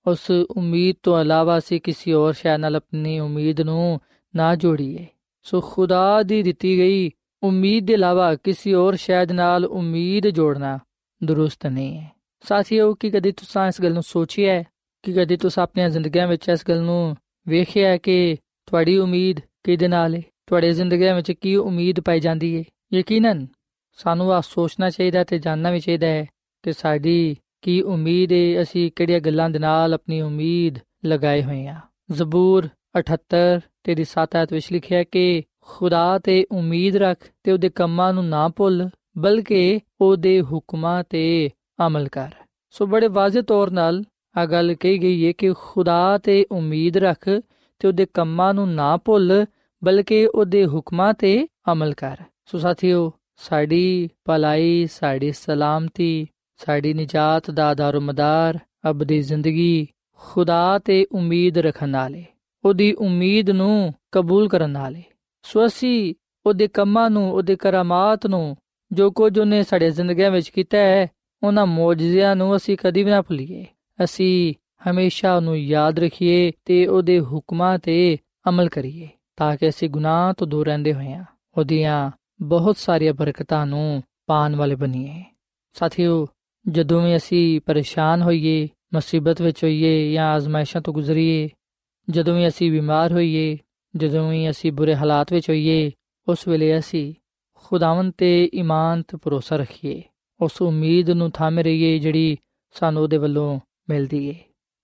ਉਸ 0.07 0.31
ਉਮੀਦ 0.57 0.95
ਤੋਂ 1.03 1.21
ਇਲਾਵਾ 1.21 1.57
ਅਸੀਂ 1.57 1.81
ਕਿਸੇ 1.81 2.13
ਹੋਰ 2.13 2.33
ਸ਼ੈ 2.33 2.57
ਨਾਲ 2.57 2.75
ਆਪਣੀ 2.75 3.19
ਉਮੀਦ 3.19 3.61
ਨੂੰ 3.61 3.99
ਨਾ 4.35 4.55
ਜੋੜੀਏ। 4.55 5.07
ਸੋ 5.43 5.61
ਖੁਦਾ 5.61 6.23
ਦੀ 6.23 6.43
ਦਿੱਤੀ 6.43 6.77
ਗਈ 6.77 7.11
ਉਮੀਦ 7.43 7.85
ਦੇ 7.85 7.93
ਇਲਾਵਾ 7.93 8.35
ਕਿਸੇ 8.35 8.73
ਹੋਰ 8.73 8.95
ਸ਼ੈ 8.95 9.25
ਨਾਲ 9.25 9.65
ਉਮੀਦ 9.65 10.27
ਜੋੜਨਾ 10.27 10.79
ਦਰੁਸਤ 11.23 11.67
ਨਹੀਂ 11.67 11.99
ਹੈ। 11.99 12.11
ਸਾਥੀਓ, 12.41 12.93
ਕੀ 12.93 13.09
ਕਦੇ 13.09 13.31
ਤੁਸੀਂ 13.31 13.67
ਇਸ 13.67 13.81
ਗੱਲ 13.81 13.93
ਨੂੰ 13.93 14.03
ਸੋਚਿਆ 14.03 14.53
ਹੈ? 14.53 14.63
ਕਿ 15.03 15.13
ਕਦੇ 15.13 15.37
ਤੁਸੀਂ 15.37 15.63
ਆਪਣੀਆਂ 15.63 15.89
ਜ਼ਿੰਦਗੀਆਂ 15.89 16.27
ਵਿੱਚ 16.27 16.49
ਇਸ 16.49 16.63
ਗੱਲ 16.69 16.81
ਨੂੰ 16.81 17.17
ਵੇਖਿਆ 17.47 17.89
ਹੈ 17.89 17.97
ਕਿ 17.97 18.37
ਤੁਹਾਡੀ 18.65 18.97
ਉਮੀਦ 18.97 19.39
ਕਿਹਦੇ 19.63 19.87
ਨਾਲ 19.87 20.15
ਹੈ? 20.15 20.21
ਤੁਹਾਡੇ 20.47 20.73
ਜ਼ਿੰਦਗੀਆਂ 20.73 21.15
ਵਿੱਚ 21.15 21.31
ਕੀ 21.31 21.55
ਉਮੀਦ 21.55 21.99
ਪਾਈ 21.99 22.19
ਜਾਂਦੀ 22.19 22.57
ਹੈ? 22.57 22.63
ਯਕੀਨਨ 22.93 23.47
ਸਾਨੂੰ 23.93 24.33
ਆ 24.33 24.41
ਸੋਚਣਾ 24.41 24.89
ਚਾਹੀਦਾ 24.89 25.23
ਤੇ 25.23 25.39
ਜਾਣਨਾ 25.39 25.71
ਵੀ 25.71 25.79
ਚਾਹੀਦਾ 25.79 26.07
ਹੈ 26.07 26.25
ਕਿ 26.63 26.73
ਸਾਡੀ 26.73 27.37
ਕੀ 27.61 27.81
ਉਮੀਦ 27.81 28.31
ਹੈ, 28.31 28.61
ਅਸੀਂ 28.61 28.91
ਕਿਹੜੀਆਂ 28.95 29.19
ਗੱਲਾਂ 29.19 29.49
ਦੇ 29.49 29.59
ਨਾਲ 29.59 29.93
ਆਪਣੀ 29.93 30.21
ਉਮੀਦ 30.21 30.79
ਲਗਾਏ 31.05 31.43
ਹੋਏ 31.43 31.67
ਆ 31.67 31.79
ਜ਼ਬੂਰ 32.11 32.69
78 32.99 33.59
ਤੇ 33.83 33.95
ਦੀ 33.95 34.03
7 34.03 34.35
ਆਇਤ 34.35 34.53
ਵਿੱਚ 34.53 34.71
ਲਿਖਿਆ 34.71 35.03
ਕਿ 35.03 35.43
ਖੁਦਾ 35.65 36.19
ਤੇ 36.19 36.45
ਉਮੀਦ 36.51 36.95
ਰੱਖ 36.95 37.17
ਤੇ 37.43 37.51
ਉਹਦੇ 37.51 37.69
ਕੰਮਾਂ 37.69 38.13
ਨੂੰ 38.13 38.25
ਨਾ 38.29 38.47
ਭੁੱਲ, 38.47 38.89
ਬਲਕਿ 39.17 39.79
ਉਹਦੇ 40.01 40.41
ਹੁਕਮਾਂ 40.41 41.03
ਤੇ 41.09 41.49
ਅਮਲ 41.87 42.07
ਕਰ। 42.07 42.31
ਸੋ 42.69 42.85
ਬੜੇ 42.85 43.07
ਵਾਜ਼ਿਹ 43.07 43.43
ਤੌਰ 43.43 43.71
ਨਾਲ 43.71 44.03
ਆ 44.37 44.45
ਗੱਲ 44.45 44.73
ਕਹੀ 44.73 45.01
ਗਈ 45.01 45.25
ਹੈ 45.27 45.31
ਕਿ 45.31 45.53
ਖੁਦਾ 45.53 46.17
ਤੇ 46.17 46.45
ਉਮੀਦ 46.51 46.97
ਰੱਖ 46.97 47.29
ਤੇ 47.79 47.87
ਉਹਦੇ 47.87 48.05
ਕੰਮਾਂ 48.13 48.53
ਨੂੰ 48.53 48.73
ਨਾ 48.73 48.97
ਭੁੱਲ, 48.97 49.45
ਬਲਕਿ 49.83 50.25
ਉਹਦੇ 50.25 50.65
ਹੁਕਮਾਂ 50.65 51.13
ਤੇ 51.13 51.47
ਅਮਲ 51.71 51.93
ਕਰ। 51.93 52.17
ਸੋ 52.45 52.57
ਸਾਥੀਓ, 52.57 53.11
ਸਾਡੀ 53.37 54.09
ਭਲਾਈ, 54.25 54.87
ਸਾਡੀ 54.91 55.31
ਸਲਾਮਤੀ, 55.31 56.27
ਸਾਡੀ 56.57 56.93
ਨਿਜਾਤ 56.93 57.51
ਦਾ 57.51 57.73
ਦਾਰੋਮਦਾਰ 57.73 58.59
ਅਬਦੀ 58.89 59.21
ਜ਼ਿੰਦਗੀ 59.21 59.87
ਖੁਦਾ 60.21 60.79
ਤੇ 60.79 61.05
ਉਮੀਦ 61.11 61.57
ਰੱਖਣ 61.57 61.91
ਵਾਲੇ, 61.91 62.25
ਉਹਦੀ 62.65 62.93
ਉਮੀਦ 62.93 63.49
ਨੂੰ 63.49 63.93
ਕਬੂਲ 64.11 64.47
ਕਰਨ 64.49 64.77
ਵਾਲੇ। 64.77 65.03
ਸੋ 65.43 65.65
ਅਸੀਂ 65.65 66.15
ਉਹਦੇ 66.45 66.67
ਕੰਮਾਂ 66.67 67.09
ਨੂੰ, 67.09 67.33
ਉਹਦੇ 67.33 67.55
ਕਰਾਮਾਤ 67.55 68.27
ਨੂੰ 68.27 68.57
ਜੋ 68.91 69.11
ਕੁਝ 69.11 69.39
ਉਹਨੇ 69.39 69.63
ਸਾਡੇ 69.63 69.89
ਜ਼ਿੰਦਗੀਆਂ 69.89 70.31
ਵਿੱਚ 70.31 70.49
ਕੀਤਾ 70.49 70.77
ਹੈ, 70.77 71.07
ਉਹਨਾਂ 71.43 71.65
ਮੌਜਜ਼ਿਆਂ 71.65 72.35
ਨੂੰ 72.35 72.55
ਅਸੀਂ 72.55 72.77
ਕਦੀ 72.77 73.03
ਵੀ 73.03 73.11
ਨਾ 73.11 73.21
ਭੁੱਲੀਏ। 73.21 73.65
ਅਸੀਂ 74.03 74.53
ਹਮੇਸ਼ਾ 74.91 75.35
ਉਹਨੂੰ 75.35 75.59
ਯਾਦ 75.59 75.99
ਰੱਖੀਏ 75.99 76.51
ਤੇ 76.65 76.87
ਉਹਦੇ 76.87 77.19
ਹੁਕਮਾਂ 77.19 77.79
ਤੇ 77.79 78.17
ਅਮਲ 78.49 78.69
ਕਰੀਏ 78.69 79.07
ਤਾਂ 79.37 79.57
ਕਿ 79.57 79.69
ਅਸੀਂ 79.69 79.89
ਗੁਨਾਹ 79.89 80.33
ਤੋਂ 80.33 80.47
ਦੂਰ 80.47 80.67
ਰਹਿੰਦੇ 80.67 80.93
ਹੋਈਆਂ 80.93 81.25
ਉਹਦੀਆਂ 81.57 82.11
ਬਹੁਤ 82.41 82.77
ਸਾਰੀਆਂ 82.77 83.13
ਬਰਕਤਾਂ 83.13 83.65
ਨੂੰ 83.65 84.03
ਪਾਣ 84.25 84.55
ਵਾਲੇ 84.55 84.75
ਬਣੀਏ। 84.75 85.23
ਸਾਥੀਓ, 85.73 86.27
ਜਦੋਂ 86.69 87.01
ਵੀ 87.01 87.15
ਅਸੀਂ 87.15 87.61
ਪਰੇਸ਼ਾਨ 87.65 88.21
ਹੋਈਏ, 88.21 88.69
ਮੁਸੀਬਤ 88.93 89.41
ਵਿੱਚ 89.41 89.63
ਹੋਈਏ 89.63 90.13
ਜਾਂ 90.13 90.25
ਆਜ਼ਮਾਇਸ਼ਾਂ 90.25 90.81
ਤੋਂ 90.81 90.93
ਗੁਜ਼ਰੀਏ, 90.93 91.49
ਜਦੋਂ 92.09 92.35
ਵੀ 92.35 92.47
ਅਸੀਂ 92.47 92.71
ਬਿਮਾਰ 92.71 93.11
ਹੋਈਏ 93.11 93.57
ਜਦੋਂ 93.95 94.31
ਵੀ 94.31 94.49
ਅਸੀਂ 94.49 94.71
ਬੁਰੇ 94.71 94.95
ਹਾਲਾਤ 94.95 95.33
ਵਿੱਚ 95.33 95.49
ਹੋਈਏ, 95.49 95.91
ਉਸ 96.27 96.47
ਵੇਲੇ 96.47 96.79
ਅਸੀਂ 96.79 97.13
ਖੁਦਾਵੰਦ 97.53 98.13
ਤੇ 98.17 98.49
ਈਮਾਨ 98.55 99.01
ਤੇ 99.01 99.17
ਭਰੋਸਾ 99.17 99.55
ਰੱਖੀਏ। 99.55 100.01
ਉਸ 100.41 100.61
ਉਮੀਦ 100.61 101.09
ਨੂੰ 101.09 101.31
ਥਾਮੇ 101.31 101.63
ਰਹੀਏ 101.63 101.99
ਜਿਹੜੀ 101.99 102.37
ਸਾਨੂੰ 102.71 103.03
ਉਹਦੇ 103.03 103.17
ਵੱਲੋਂ 103.17 103.59
ਮਿਲਦੀ 103.89 104.27
ਏ। 104.27 104.35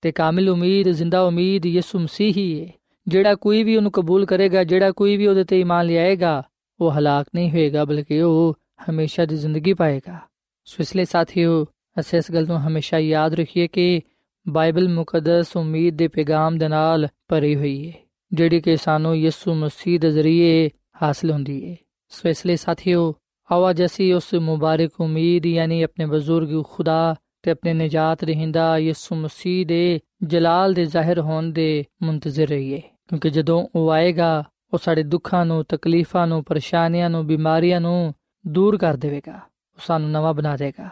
ਤੇ 0.01 0.11
ਕਾਮਿਲ 0.11 0.49
ਉਮੀਦ, 0.49 0.89
ਜ਼ਿੰਦਾ 0.89 1.21
ਉਮੀਦ 1.21 1.65
ਯਿਸੂ 1.65 1.99
ਮਸੀਹ 1.99 2.33
ਹੀ 2.37 2.51
ਏ। 2.51 2.71
ਜਿਹੜਾ 3.07 3.35
ਕੋਈ 3.35 3.63
ਵੀ 3.63 3.77
ਉਹਨੂੰ 3.77 3.91
ਕਬੂਲ 3.91 4.25
ਕਰੇਗਾ, 4.25 4.63
ਜਿਹੜਾ 4.63 4.91
ਕੋਈ 4.91 5.17
ਵੀ 5.17 5.27
ਉਹਦੇ 5.27 5.43
ਤੇ 5.43 5.59
ਈਮਾਨ 5.59 5.85
ਲਿਆਏਗਾ, 5.85 6.43
ਉਹ 6.79 6.91
ਹਲਾਕ 6.91 7.25
ਨਹੀਂ 7.35 7.51
ਹੋਏਗਾ, 7.51 7.85
ਬਲਕਿ 7.85 8.21
ਉਹ 8.21 8.57
ਹਮੇਸ਼ਾ 8.89 9.25
ਦੀ 9.25 9.35
ਜ਼ਿੰਦਗੀ 9.35 9.73
ਪਾਏਗਾ। 9.73 10.19
ਸੋ 10.65 10.75
ਇਸ 10.79 10.95
ਲਈ 10.95 11.05
ਸਾਥੀਓ, 11.05 11.65
ਅਸੀਂ 11.99 12.19
ਇਸ 12.19 12.31
ਗੱਲ 12.31 12.47
ਨੂੰ 12.47 12.67
ਹਮੇਸ਼ਾ 12.67 12.99
ਯਾਦ 12.99 13.33
ਰੱਖੀਏ 13.33 13.67
ਕਿ 13.67 14.01
ਬਾਈਬਲ 14.49 14.89
ਮੁਕੱਦਸ 14.89 15.55
ਉਮੀਦ 15.55 15.95
ਦੇ 15.97 16.07
ਪੈਗਾਮ 16.07 16.57
ਦੇ 16.57 16.67
ਨਾਲ 16.67 17.07
ਭਰੀ 17.27 17.55
ਹੋਈ 17.55 17.85
ਏ। 17.85 17.93
ਜਿਹੜੀ 18.32 18.60
ਕਿ 18.60 18.76
ਸਾਨੂੰ 18.76 19.16
ਯਿਸੂ 19.16 19.54
ਮਸੀਹ 19.54 19.98
ਦੇ 20.00 20.10
ਜ਼ਰੀਏ 20.10 20.70
ਹਾਸਲ 21.02 21.30
ਹੁੰਦੀ 21.30 21.60
ਏ 21.62 21.76
ਸੋ 22.12 22.28
ਇਸ 22.28 22.46
ਲਈ 22.46 22.56
ਸਾਥੀਓ 22.56 23.12
ਆਵਾਜ਼ 23.50 23.84
ਅਸੀਂ 23.84 24.14
ਉਸ 24.14 24.34
ਮੁਬਾਰਕ 24.34 25.00
ਉਮੀਦ 25.00 25.46
ਯਾਨੀ 25.46 25.82
ਆਪਣੇ 25.82 26.06
ਬਜ਼ੁਰਗ 26.06 26.62
ਖੁਦਾ 26.64 27.14
ਤੇ 27.42 27.50
ਆਪਣੇ 27.50 27.72
ਨਜਾਤ 27.74 28.24
ਰਹਿੰਦਾ 28.24 28.76
ਯਿਸੂ 28.78 29.14
ਮਸੀਹ 29.14 29.66
ਦੇ 29.66 30.00
ਜਲਾਲ 30.24 30.74
ਦੇ 30.74 30.84
ਜ਼ਾਹਿਰ 30.84 31.20
ਹੋਣ 31.20 31.50
ਦੇ 31.52 31.84
ਮੁੰਤਜ਼ਰ 32.02 32.48
ਰਹੀਏ 32.48 32.80
ਕਿਉਂਕਿ 33.08 33.30
ਜਦੋਂ 33.30 33.66
ਉਹ 33.74 33.90
ਆਏਗਾ 33.90 34.44
ਉਹ 34.72 34.78
ਸਾਡੇ 34.78 35.02
ਦੁੱਖਾਂ 35.02 35.46
ਨੂੰ 35.46 35.64
ਤਕਲੀਫਾਂ 35.64 36.26
ਨੂੰ 36.26 36.44
ਪਰੇਸ਼ਾਨੀਆਂ 36.44 37.10
ਨੂੰ 37.10 37.26
ਬਿਮਾਰੀਆਂ 37.26 37.80
ਨੂੰ 37.80 38.14
ਦੂਰ 38.46 38.76
ਕਰ 38.78 38.96
ਦੇਵੇਗਾ 38.96 39.32
ਉਹ 39.32 39.86
ਸਾਨੂੰ 39.86 40.10
ਨਵਾਂ 40.10 40.34
ਬਣਾ 40.34 40.56
ਦੇਗਾ 40.56 40.88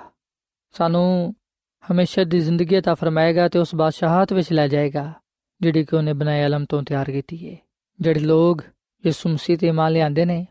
ਸਾਨੂੰ 0.75 1.35
ਹਮੇਸ਼ਾ 1.85 2.25
ਦੀ 2.25 2.41
ਜ਼ਿੰਦਗੀ 2.41 2.79
عطا 2.79 2.95
ਫਰਮਾਏਗਾ 2.95 3.49
ਤੇ 3.49 3.59
ਉਸ 3.59 3.75
ਬਾਦਸ਼ਾਹਤ 3.75 4.33
ਵਿੱਚ 4.33 4.53
ਲੈ 4.53 4.69
ਜਾਏਗਾ 4.69 5.13
ਜਿਹੜੀ 5.62 5.86
ਕਿ 5.86 5.96
ਉਹਨੇ 5.96 6.14
ਬਣਾਏ 6.14 6.46
ਅਲਮ 6.46 6.66
ਤੋਂ 6.66 6.84
ਤਿਆਰ 6.84 7.12
ਕੀਤੀ 7.12 7.50
ਹੈ 7.50 7.58
ਜਿਹੜੇ 8.00 8.20
ਲੋਗ 8.20 8.58
ਯਿਸੂ 9.06 9.30
ਮਸੀਹ 9.30 9.58
ਤੇ 9.58 9.68
ਇਮਾਨ 9.68 9.92
ਲਿਆਂਦੇ 9.92 10.26
ਨੇ, 10.26 10.48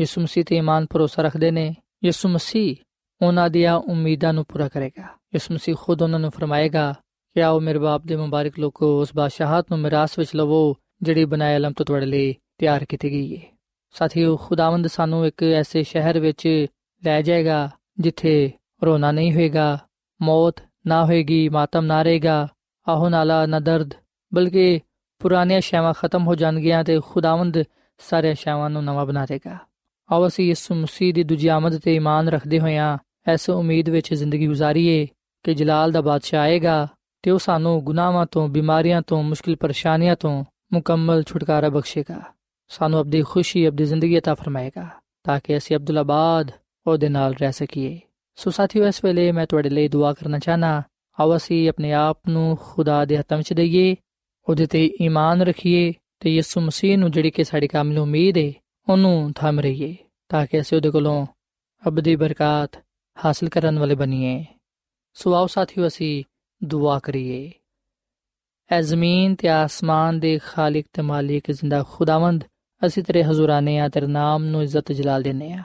ਯਿਸੂ 0.00 0.20
ਮਸੀਹ 0.20 0.44
ਤੇ 0.44 0.56
ਇਮਾਨ 0.56 0.86
ਭਰੋਸਾ 0.90 1.22
ਰੱਖਦੇ 1.22 1.50
ਨੇ, 1.50 1.74
ਯਿਸੂ 2.04 2.28
ਮਸੀਹ 2.28 2.76
ਉਹਨਾਂ 3.22 3.50
ਦੀਆਂ 3.50 3.74
ਉਮੀਦਾਂ 3.76 4.32
ਨੂੰ 4.32 4.44
ਪੂਰਾ 4.44 4.68
ਕਰੇਗਾ। 4.68 5.02
ਯਿਸੂ 5.34 5.54
ਮਸੀਹ 5.54 5.74
ਖੁਦ 5.74 6.02
ਉਹਨਾਂ 6.02 6.18
ਨੂੰ 6.18 6.30
ਫਰਮਾਏਗਾ 6.30 6.92
ਕਿ 7.36 7.42
ਆਓ 7.42 7.60
ਮੇਰੇ 7.60 7.78
ਬਾਪ 7.78 8.02
ਦੇ 8.06 8.16
ਮੁਬਾਰਕ 8.16 8.58
ਲੋਕੋ, 8.58 9.00
ਉਸ 9.00 9.10
ਬਾਦਸ਼ਾਹਤ 9.14 9.66
ਨੂੰ 9.70 9.78
ਮਿਰਾਸ 9.78 10.18
ਵਿੱਚ 10.18 10.36
ਲਵੋ, 10.36 10.76
ਜਿਹੜੀ 11.02 11.24
ਬਣਾਏ 11.24 11.56
ਅਲਮ 11.56 11.72
ਤੋਂ 11.72 11.86
ਤੁਹਾਡੇ 11.86 12.06
ਲਈ 12.06 12.34
ਤਿਆਰ 12.58 12.84
ਕੀਤੀ 12.84 13.10
ਗਈ 13.10 13.36
ਹੈ 13.36 13.42
ਸਾਥੀਓ, 13.92 14.36
ਖੁਦਾਵੰਦ 14.36 14.86
ਸਾਨੂੰ 14.86 15.26
ਇੱਕ 15.26 15.42
ਐਸੇ 15.42 15.82
ਸ਼ਹਿਰ 15.82 16.20
ਵਿੱਚ 16.20 16.66
ਲੈ 17.04 17.22
ਜਾਏਗਾ, 17.22 17.70
ਜਿੱਥੇ 18.00 18.52
ਰੋਣਾ 18.84 19.12
ਨਹੀਂ 19.12 19.34
ਹੋਏਗਾ, 19.34 19.78
ਮੌਤ 20.22 20.54
ਨਾ 20.86 21.04
ਹੋਏਗੀ, 21.04 21.48
ਮਾਤਮ 21.48 21.84
ਨਾ 21.84 22.02
ਰਹੇਗਾ, 22.02 22.48
ਆਹੋ 22.88 23.08
ਨਾਲਾ 23.08 23.46
ਨਾ 23.46 23.60
ਦਰਦ 23.60 23.94
ਬਲਕਿ 24.34 24.80
ਪੁਰਾਣੀਆਂ 25.18 25.60
ਸ਼ੈਵਾਂ 25.60 25.92
ਖਤਮ 25.92 26.26
ਹੋ 26.26 26.34
ਜਾਣਗੀਆਂ 26.34 26.84
ਤੇ 26.84 27.00
ਖੁਦਾਵੰਦ 27.06 27.62
ਸਾਰੇ 27.98 28.34
ਸ਼ੈਵਾਂ 28.34 28.70
ਨੂੰ 28.70 28.84
ਨਵਾਂ 28.84 29.06
ਬਣਾ 29.06 29.26
ਦੇਗਾ। 29.26 29.56
ਆਓ 30.12 30.26
ਅਸੀਂ 30.26 30.48
ਯਿਸੂ 30.48 30.74
ਮਸੀਹ 30.74 31.14
ਦੀ 31.14 31.22
ਦੂਜੀ 31.22 31.48
ਆਮਦ 31.48 31.78
ਤੇ 31.78 31.94
ਈਮਾਨ 31.94 32.28
ਰੱਖਦੇ 32.28 32.60
ਹੋਇਆਂ 32.60 32.98
ਐਸ 33.28 33.50
ਉਮੀਦ 33.50 33.88
ਵਿੱਚ 33.88 34.14
ਜ਼ਿੰਦਗੀ 34.14 34.48
گزارੀਏ 34.48 35.06
ਕਿ 35.42 35.54
ਜਲਾਲ 35.54 35.92
ਦਾ 35.92 36.00
ਬਾਦਸ਼ਾਹ 36.00 36.40
ਆਏਗਾ 36.40 36.88
ਤੇ 37.22 37.30
ਉਹ 37.30 37.38
ਸਾਨੂੰ 37.38 37.84
ਗੁਨਾਹਾਂ 37.84 38.26
ਤੋਂ, 38.26 38.48
ਬਿਮਾਰੀਆਂ 38.48 39.02
ਤੋਂ, 39.02 39.22
ਮੁਸ਼ਕਿਲ 39.22 39.56
ਪਰੇਸ਼ਾਨੀਆਂ 39.56 40.16
ਤੋਂ 40.16 40.44
ਮੁਕੰਮਲ 40.72 41.22
ਛੁਟਕਾਰਾ 41.22 41.68
ਬਖਸ਼ੇਗਾ। 41.68 42.22
ਸਾਨੂੰ 42.68 43.00
ਆਪਣੀ 43.00 43.22
ਖੁਸ਼ੀ 43.22 43.64
ਆਪਣੀ 43.64 43.84
ਜ਼ਿੰਦਗੀ 43.84 44.18
عطا 44.18 44.34
ਫਰਮਾਏਗਾ 44.34 44.88
ਤਾਂ 45.24 45.40
ਕਿ 45.44 45.56
ਅਸੀਂ 45.56 45.76
ਅਬਦੁੱਲਾਬਾਦ 45.76 46.50
ਉਹਦੇ 46.86 47.08
ਨਾਲ 47.08 47.34
ਰਹਿ 47.34 47.52
ਸਕੀਏ। 47.52 48.00
ਸੋ 48.36 48.50
ਸਾਥੀਓ, 48.50 48.86
ਇਸ 48.86 49.04
ਵੇਲੇ 49.04 49.32
ਮੈਂ 49.32 49.46
ਤੁਹਾਡੇ 49.46 49.70
ਲਈ 49.70 49.88
ਦੁਆ 49.88 50.12
ਕਰਨਾ 50.12 50.38
ਚਾਹਨਾ 50.38 50.82
ਆਓ 51.20 51.36
ਅਸੀਂ 51.36 51.68
ਆਪਣੇ 51.68 51.92
ਆਪ 51.92 52.18
ਨੂੰ 52.28 52.58
ਖੁਦਾ 52.60 53.04
ਦੇ 53.04 53.18
ਹੱਥਾਂ 53.18 53.38
ਵਿੱਚ 53.38 53.52
ਦਈਏ 53.52 53.96
ਉਹਦੇ 54.48 54.66
ਤੇ 54.66 54.90
ਈਮਾਨ 55.02 55.42
ਰੱਖੀਏ 55.42 55.92
ਤੇ 56.20 56.34
ਯਿਸੂ 56.34 56.60
ਮਸੀਹ 56.60 56.98
ਨੂੰ 56.98 57.10
ਜਿਹੜੀ 57.10 57.30
ਕਿ 57.30 57.44
ਸਾਡੀ 57.44 57.68
ਕਾਮਿਲ 57.68 57.98
ਉਮੀਦ 57.98 58.38
ਹੈ 58.38 58.52
ਉਹਨੂੰ 58.88 59.32
ਥੰਮ 59.32 59.60
ਰਹੀਏ, 59.60 59.96
ਤਾਂ 60.28 60.46
ਕਿ 60.46 60.60
ਅਸੀਂ 60.60 60.78
ਉਹਦੇ 60.78 60.90
ਕੋਲੋਂ 60.90 61.26
ਅਬਦੀ 61.88 62.16
ਬਰਕਤ 62.16 62.84
ਹਾਸਲ 63.24 63.48
ਕਰਨ 63.48 63.78
ਵਾਲੇ 63.78 63.94
ਬਣੀਏ। 63.94 64.44
ਸੋ 65.14 65.34
ਆਓ 65.34 65.46
ਸਾਥੀਓ, 65.46 65.86
ਅਸੀਂ 65.86 66.24
ਦੁਆ 66.64 66.98
ਕਰੀਏ। 66.98 67.52
ਐ 68.70 68.80
ਜ਼ਮੀਨ 68.80 69.34
ਤੇ 69.34 69.48
ਆਸਮਾਨ 69.48 70.20
ਦੇ 70.20 70.38
ਖਾਲਕ 70.44 70.84
ਤੇ 70.92 71.02
ਮਾਲਿਕ 71.02 71.50
ਜ਼ਿੰਦਾ 71.50 71.84
ਖੁਦਾਵੰਦ, 71.90 72.44
ਅਸੀਂ 72.86 73.02
ਤੇਰੇ 73.02 73.24
ਹਜ਼ੂਰਾਨੇ 73.24 73.78
ਆ, 73.78 73.88
ਤੇਰੇ 73.88 74.06
ਨਾਮ 74.06 74.44
ਨੂੰ 74.44 74.62
ਇੱਜ਼ਤ 74.62 74.92
ਜਲਾਲ 74.92 75.22
ਦਿੰਨੇ 75.22 75.52
ਆ, 75.52 75.62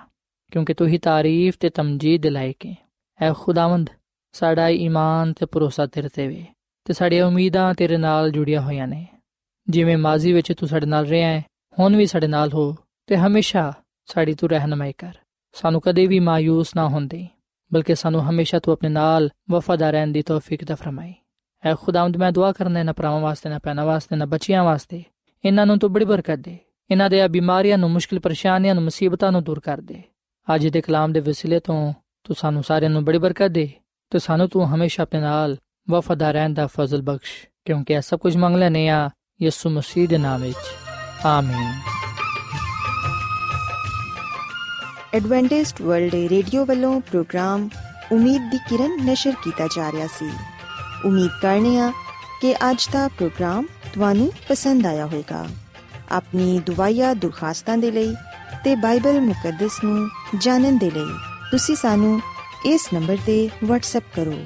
ਕਿਉਂਕਿ 0.52 0.74
ਤੂੰ 0.74 0.88
ਹੀ 0.88 0.98
ਤਾਰੀਫ 0.98 1.58
ਤੇ 1.60 1.70
ਤਮਜੀਦ 1.70 2.22
ਦੇ 2.22 2.30
ਲਾਇਕ 2.30 2.66
ਹੈ 2.66 2.76
ਐ 3.22 3.34
ਖੁਦਾਵੰਦ, 3.34 3.90
ਸਾਡਾ 4.32 4.70
ਈਮਾਨ 4.70 5.34
ਤੇ 5.34 5.46
ਭਰੋਸਾ 5.46 5.86
ਤੇਰੇ 5.86 6.10
ਤੇ 6.10 6.28
ਵੇ। 6.28 6.46
ਤੇ 6.88 6.94
ਸਾਡੀਆਂ 6.94 7.26
ਉਮੀਦਾਂ 7.26 7.74
ਤੇਰੇ 7.74 7.98
ਨਾਲ 7.98 8.32
ਜੁੜੀਆਂ 8.32 8.62
ਹੋਈਆਂ 8.62 8.88
ਨੇ। 8.88 9.08
ਜਿਵੇਂ 9.70 9.98
ਮਾਜ਼ੀ 9.98 10.34
ਵਿੱਚ 10.34 10.54
ਤੂੰ 10.54 10.70
ਸਾਡੇ 10.70 10.86
ਨਾਲ 10.86 11.06
ਰਿਹਾ 11.06 11.30
ਹੈ, 11.30 11.46
ਹੁਣ 11.80 11.96
ਵੀ 11.96 12.06
ਸਾਡੇ 12.06 12.28
ਨਾਲ 12.28 12.54
ਹੋ 12.54 12.76
ਤੇ 13.08 13.18
ਹਮੇਸ਼ਾ 13.18 13.74
ਸਾਡੀ 14.06 14.34
ਤੂੰ 14.34 14.50
ਰਹਿਨਮਾਈ 14.50 14.94
ਕਰ। 14.94 15.14
ਸਾਨੂੰ 15.54 15.82
ਕਦੇ 15.82 16.08
ਵੀ 16.08 16.20
ਮਾਇੂਸ 16.20 16.76
ਨਾ 16.76 16.88
ਹੁੰਦੇ, 16.88 17.28
ਬਲਕਿ 17.74 17.96
ਸਾਨੂੰ 17.96 18.30
ਹਮੇਸ਼ਾ 18.30 18.60
ਤੂੰ 18.60 18.72
ਆਪਣੇ 18.72 18.90
ਨਾਲ 18.90 19.30
ਵਫਾਦਾਰ 19.52 19.94
ਰਹਿਣ 19.94 20.08
ਦੀ 20.08 20.22
ਤੌਫੀਕ 20.22 20.66
ਤਾ 20.66 20.76
ਫਰਮਾਈ। 20.76 21.14
ਐ 21.66 21.76
ਖੁਦਾਵੰਦ, 21.76 22.18
ਮੈਂ 22.18 22.32
ਦੁਆ 22.32 22.52
ਕਰਨਾ 22.52 22.84
ਨਾ 22.84 22.94
ਭਰਾਵਾਂ 22.94 23.20
ਵਾਸਤੇ 23.20 23.50
ਨਾ 23.50 23.60
ਪੈਣਾ 23.60 23.86
ਵਾਸਤੇ 23.86 24.16
ਨਾ 24.16 24.26
ਬੱਚਿਆਂ 24.26 24.64
ਵਾਸਤੇ। 24.64 25.04
ਇਹਨਾਂ 25.46 25.66
ਨੂੰ 25.66 25.80
ਤੂੰ 25.80 25.94
ਬੜੀ 25.94 26.06
ਬਰਕਤ 26.06 26.36
ਦੇ। 26.36 26.58
ਇਹਨਾਂ 26.92 27.10
ਦੇ 27.10 27.28
ਬਿਮਾਰੀਆਂ 27.28 27.78
ਨੂੰ, 27.78 27.92
ਮੁਸ਼ਕਿਲ 27.92 28.20
ਪਰੇਸ਼ਾਨੀਆਂ 28.20 28.76
ਨੂੰ, 28.76 28.84
ਮੁਸੀਬਤਾਂ 28.84 29.32
ਨੂੰ 29.32 29.44
ਦੂਰ 29.44 29.60
ਕਰ 29.60 29.82
ਦੇ। 29.82 30.04
ਅੱਜ 30.56 30.68
ਦੇ 30.68 30.82
ਕਲਾਮ 30.82 31.14
ਦੇ 31.14 31.20
ਵਸੀਲੇ 31.20 31.60
ਤੋਂ 31.60 31.94
ਤੂੰ 32.24 32.36
ਸਾਨੂੰ 32.36 32.64
ਸਾਰਿਆਂ 32.64 32.92
ਨੂੰ 32.92 33.06
ਬੜੀ 33.06 33.18
ਬਰਕਤ 33.18 33.48
ਦੇ 33.48 33.72
ਤੇ 34.10 34.20
ਸਾਨੂੰ 34.20 34.50
ਤੂੰ 34.50 34.76
ਹਮੇਸ਼ਾ 34.76 35.04
ਆਪਣੇ 35.04 35.22
ਨਾਲ 35.22 35.58
ਵਫਾਦਾਰ 35.90 36.34
ਰਹਿਣ 36.34 36.54
ਦਾ 36.54 36.68
ਫਜ਼ਲ 36.68 37.02
ਬਖਸ਼, 37.02 37.48
ਕਿਉਂਕਿ 37.66 37.94
ਇਹ 37.94 38.02
ਸਭ 38.02 38.20
ਕੁਝ 38.20 38.38
ਮੰਗ 38.38 38.56
ਲੈਨੇ 38.56 38.90
ਆ 38.90 39.10
ਯਿਸੂ 39.42 39.70
ਮਸੀਹ 39.70 40.08
ਦੇ 40.08 40.18
ਨਾਮ 40.18 40.42
ਵਿੱਚ। 40.42 40.58
ਆਮੀਨ। 41.26 41.74
ਐਡਵੈਂਟਿਸਟ 45.14 45.82
ਵਰਲਡ 45.82 46.16
ਰੇਡੀਓ 46.16 46.66
ਵੱਲੋਂ 46.66 47.02
ਪ੍ਰੋਗਰਾਮ 47.02 47.70
ਉਮੀਦ 48.12 48.52
ਦੀ 48.52 48.58
ਕਿਰਨ 48.58 49.06
ਨਿਸ਼ਰ 49.06 49.34
ਕੀਤਾ 49.44 49.68
ਜਾ 49.68 49.92
ਰਿਹਾ 49.92 50.08
ਸੀ। 50.08 50.32
ਉਮੀਦ 51.06 51.30
ਕਰਨੇ 51.42 51.80
ਆ 51.80 51.92
ਕਿ 52.42 52.54
ਅੱਜ 52.54 52.88
ਦਾ 52.92 53.08
ਪ੍ਰੋਗਰਾਮ 53.08 53.66
ਤੁਹਾਨੂੰ 53.94 54.32
ਪਸੰਦ 54.50 54.86
ਆਇਆ 54.86 55.06
ਹੋਵੇਗਾ। 55.06 55.46
ਆਪਣੀ 56.12 56.60
ਦੁਆਇਆ 56.60 57.14
ਦੁਰਖਾਸਤਾਂ 57.14 57.78
ਦੇ 57.78 57.92
ਲਈ 57.92 58.16
ਤੇ 58.64 58.76
ਬਾਈਬਲ 58.76 59.22
ਮੁਕੱਦਸ 59.22 59.84
ਨੂੰ 59.84 60.10
ਜਾਣਨ 60.38 60.78
ਦੇ 60.78 60.92
ਲਈ 60.92 61.14
ਤੁਸੀਂ 61.52 61.76
ਸਾਨੂੰ 61.76 62.22
ਇਸ 62.66 62.90
ਨੰਬਰ 62.94 63.18
ਤੇ 63.26 63.50
WhatsApp 63.64 64.06
ਕਰੋ। 64.16 64.46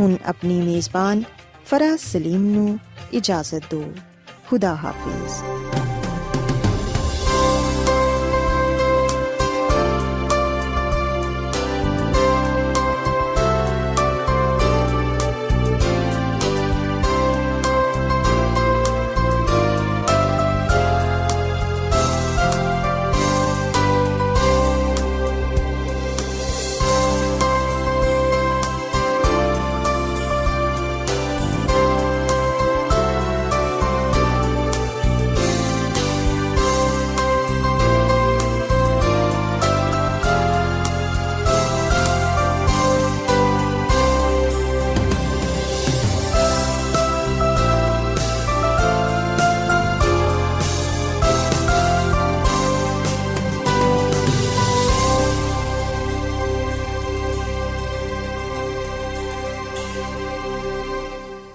ਹੁਣ 0.00 0.16
ਆਪਣੀ 0.24 0.60
ਮੇਜ਼ਬਾਨ 0.60 1.22
ਫਰਾਜ਼ 1.66 2.00
ਸਲੀਮ 2.00 2.44
ਨੂੰ 2.44 2.78
ਇਜਾਜ਼ਤ 3.12 3.62
ਦਿਓ। 3.70 3.92
ਖੁਦਾ 4.50 4.76
ਹਾਫਿਜ਼। 4.76 5.71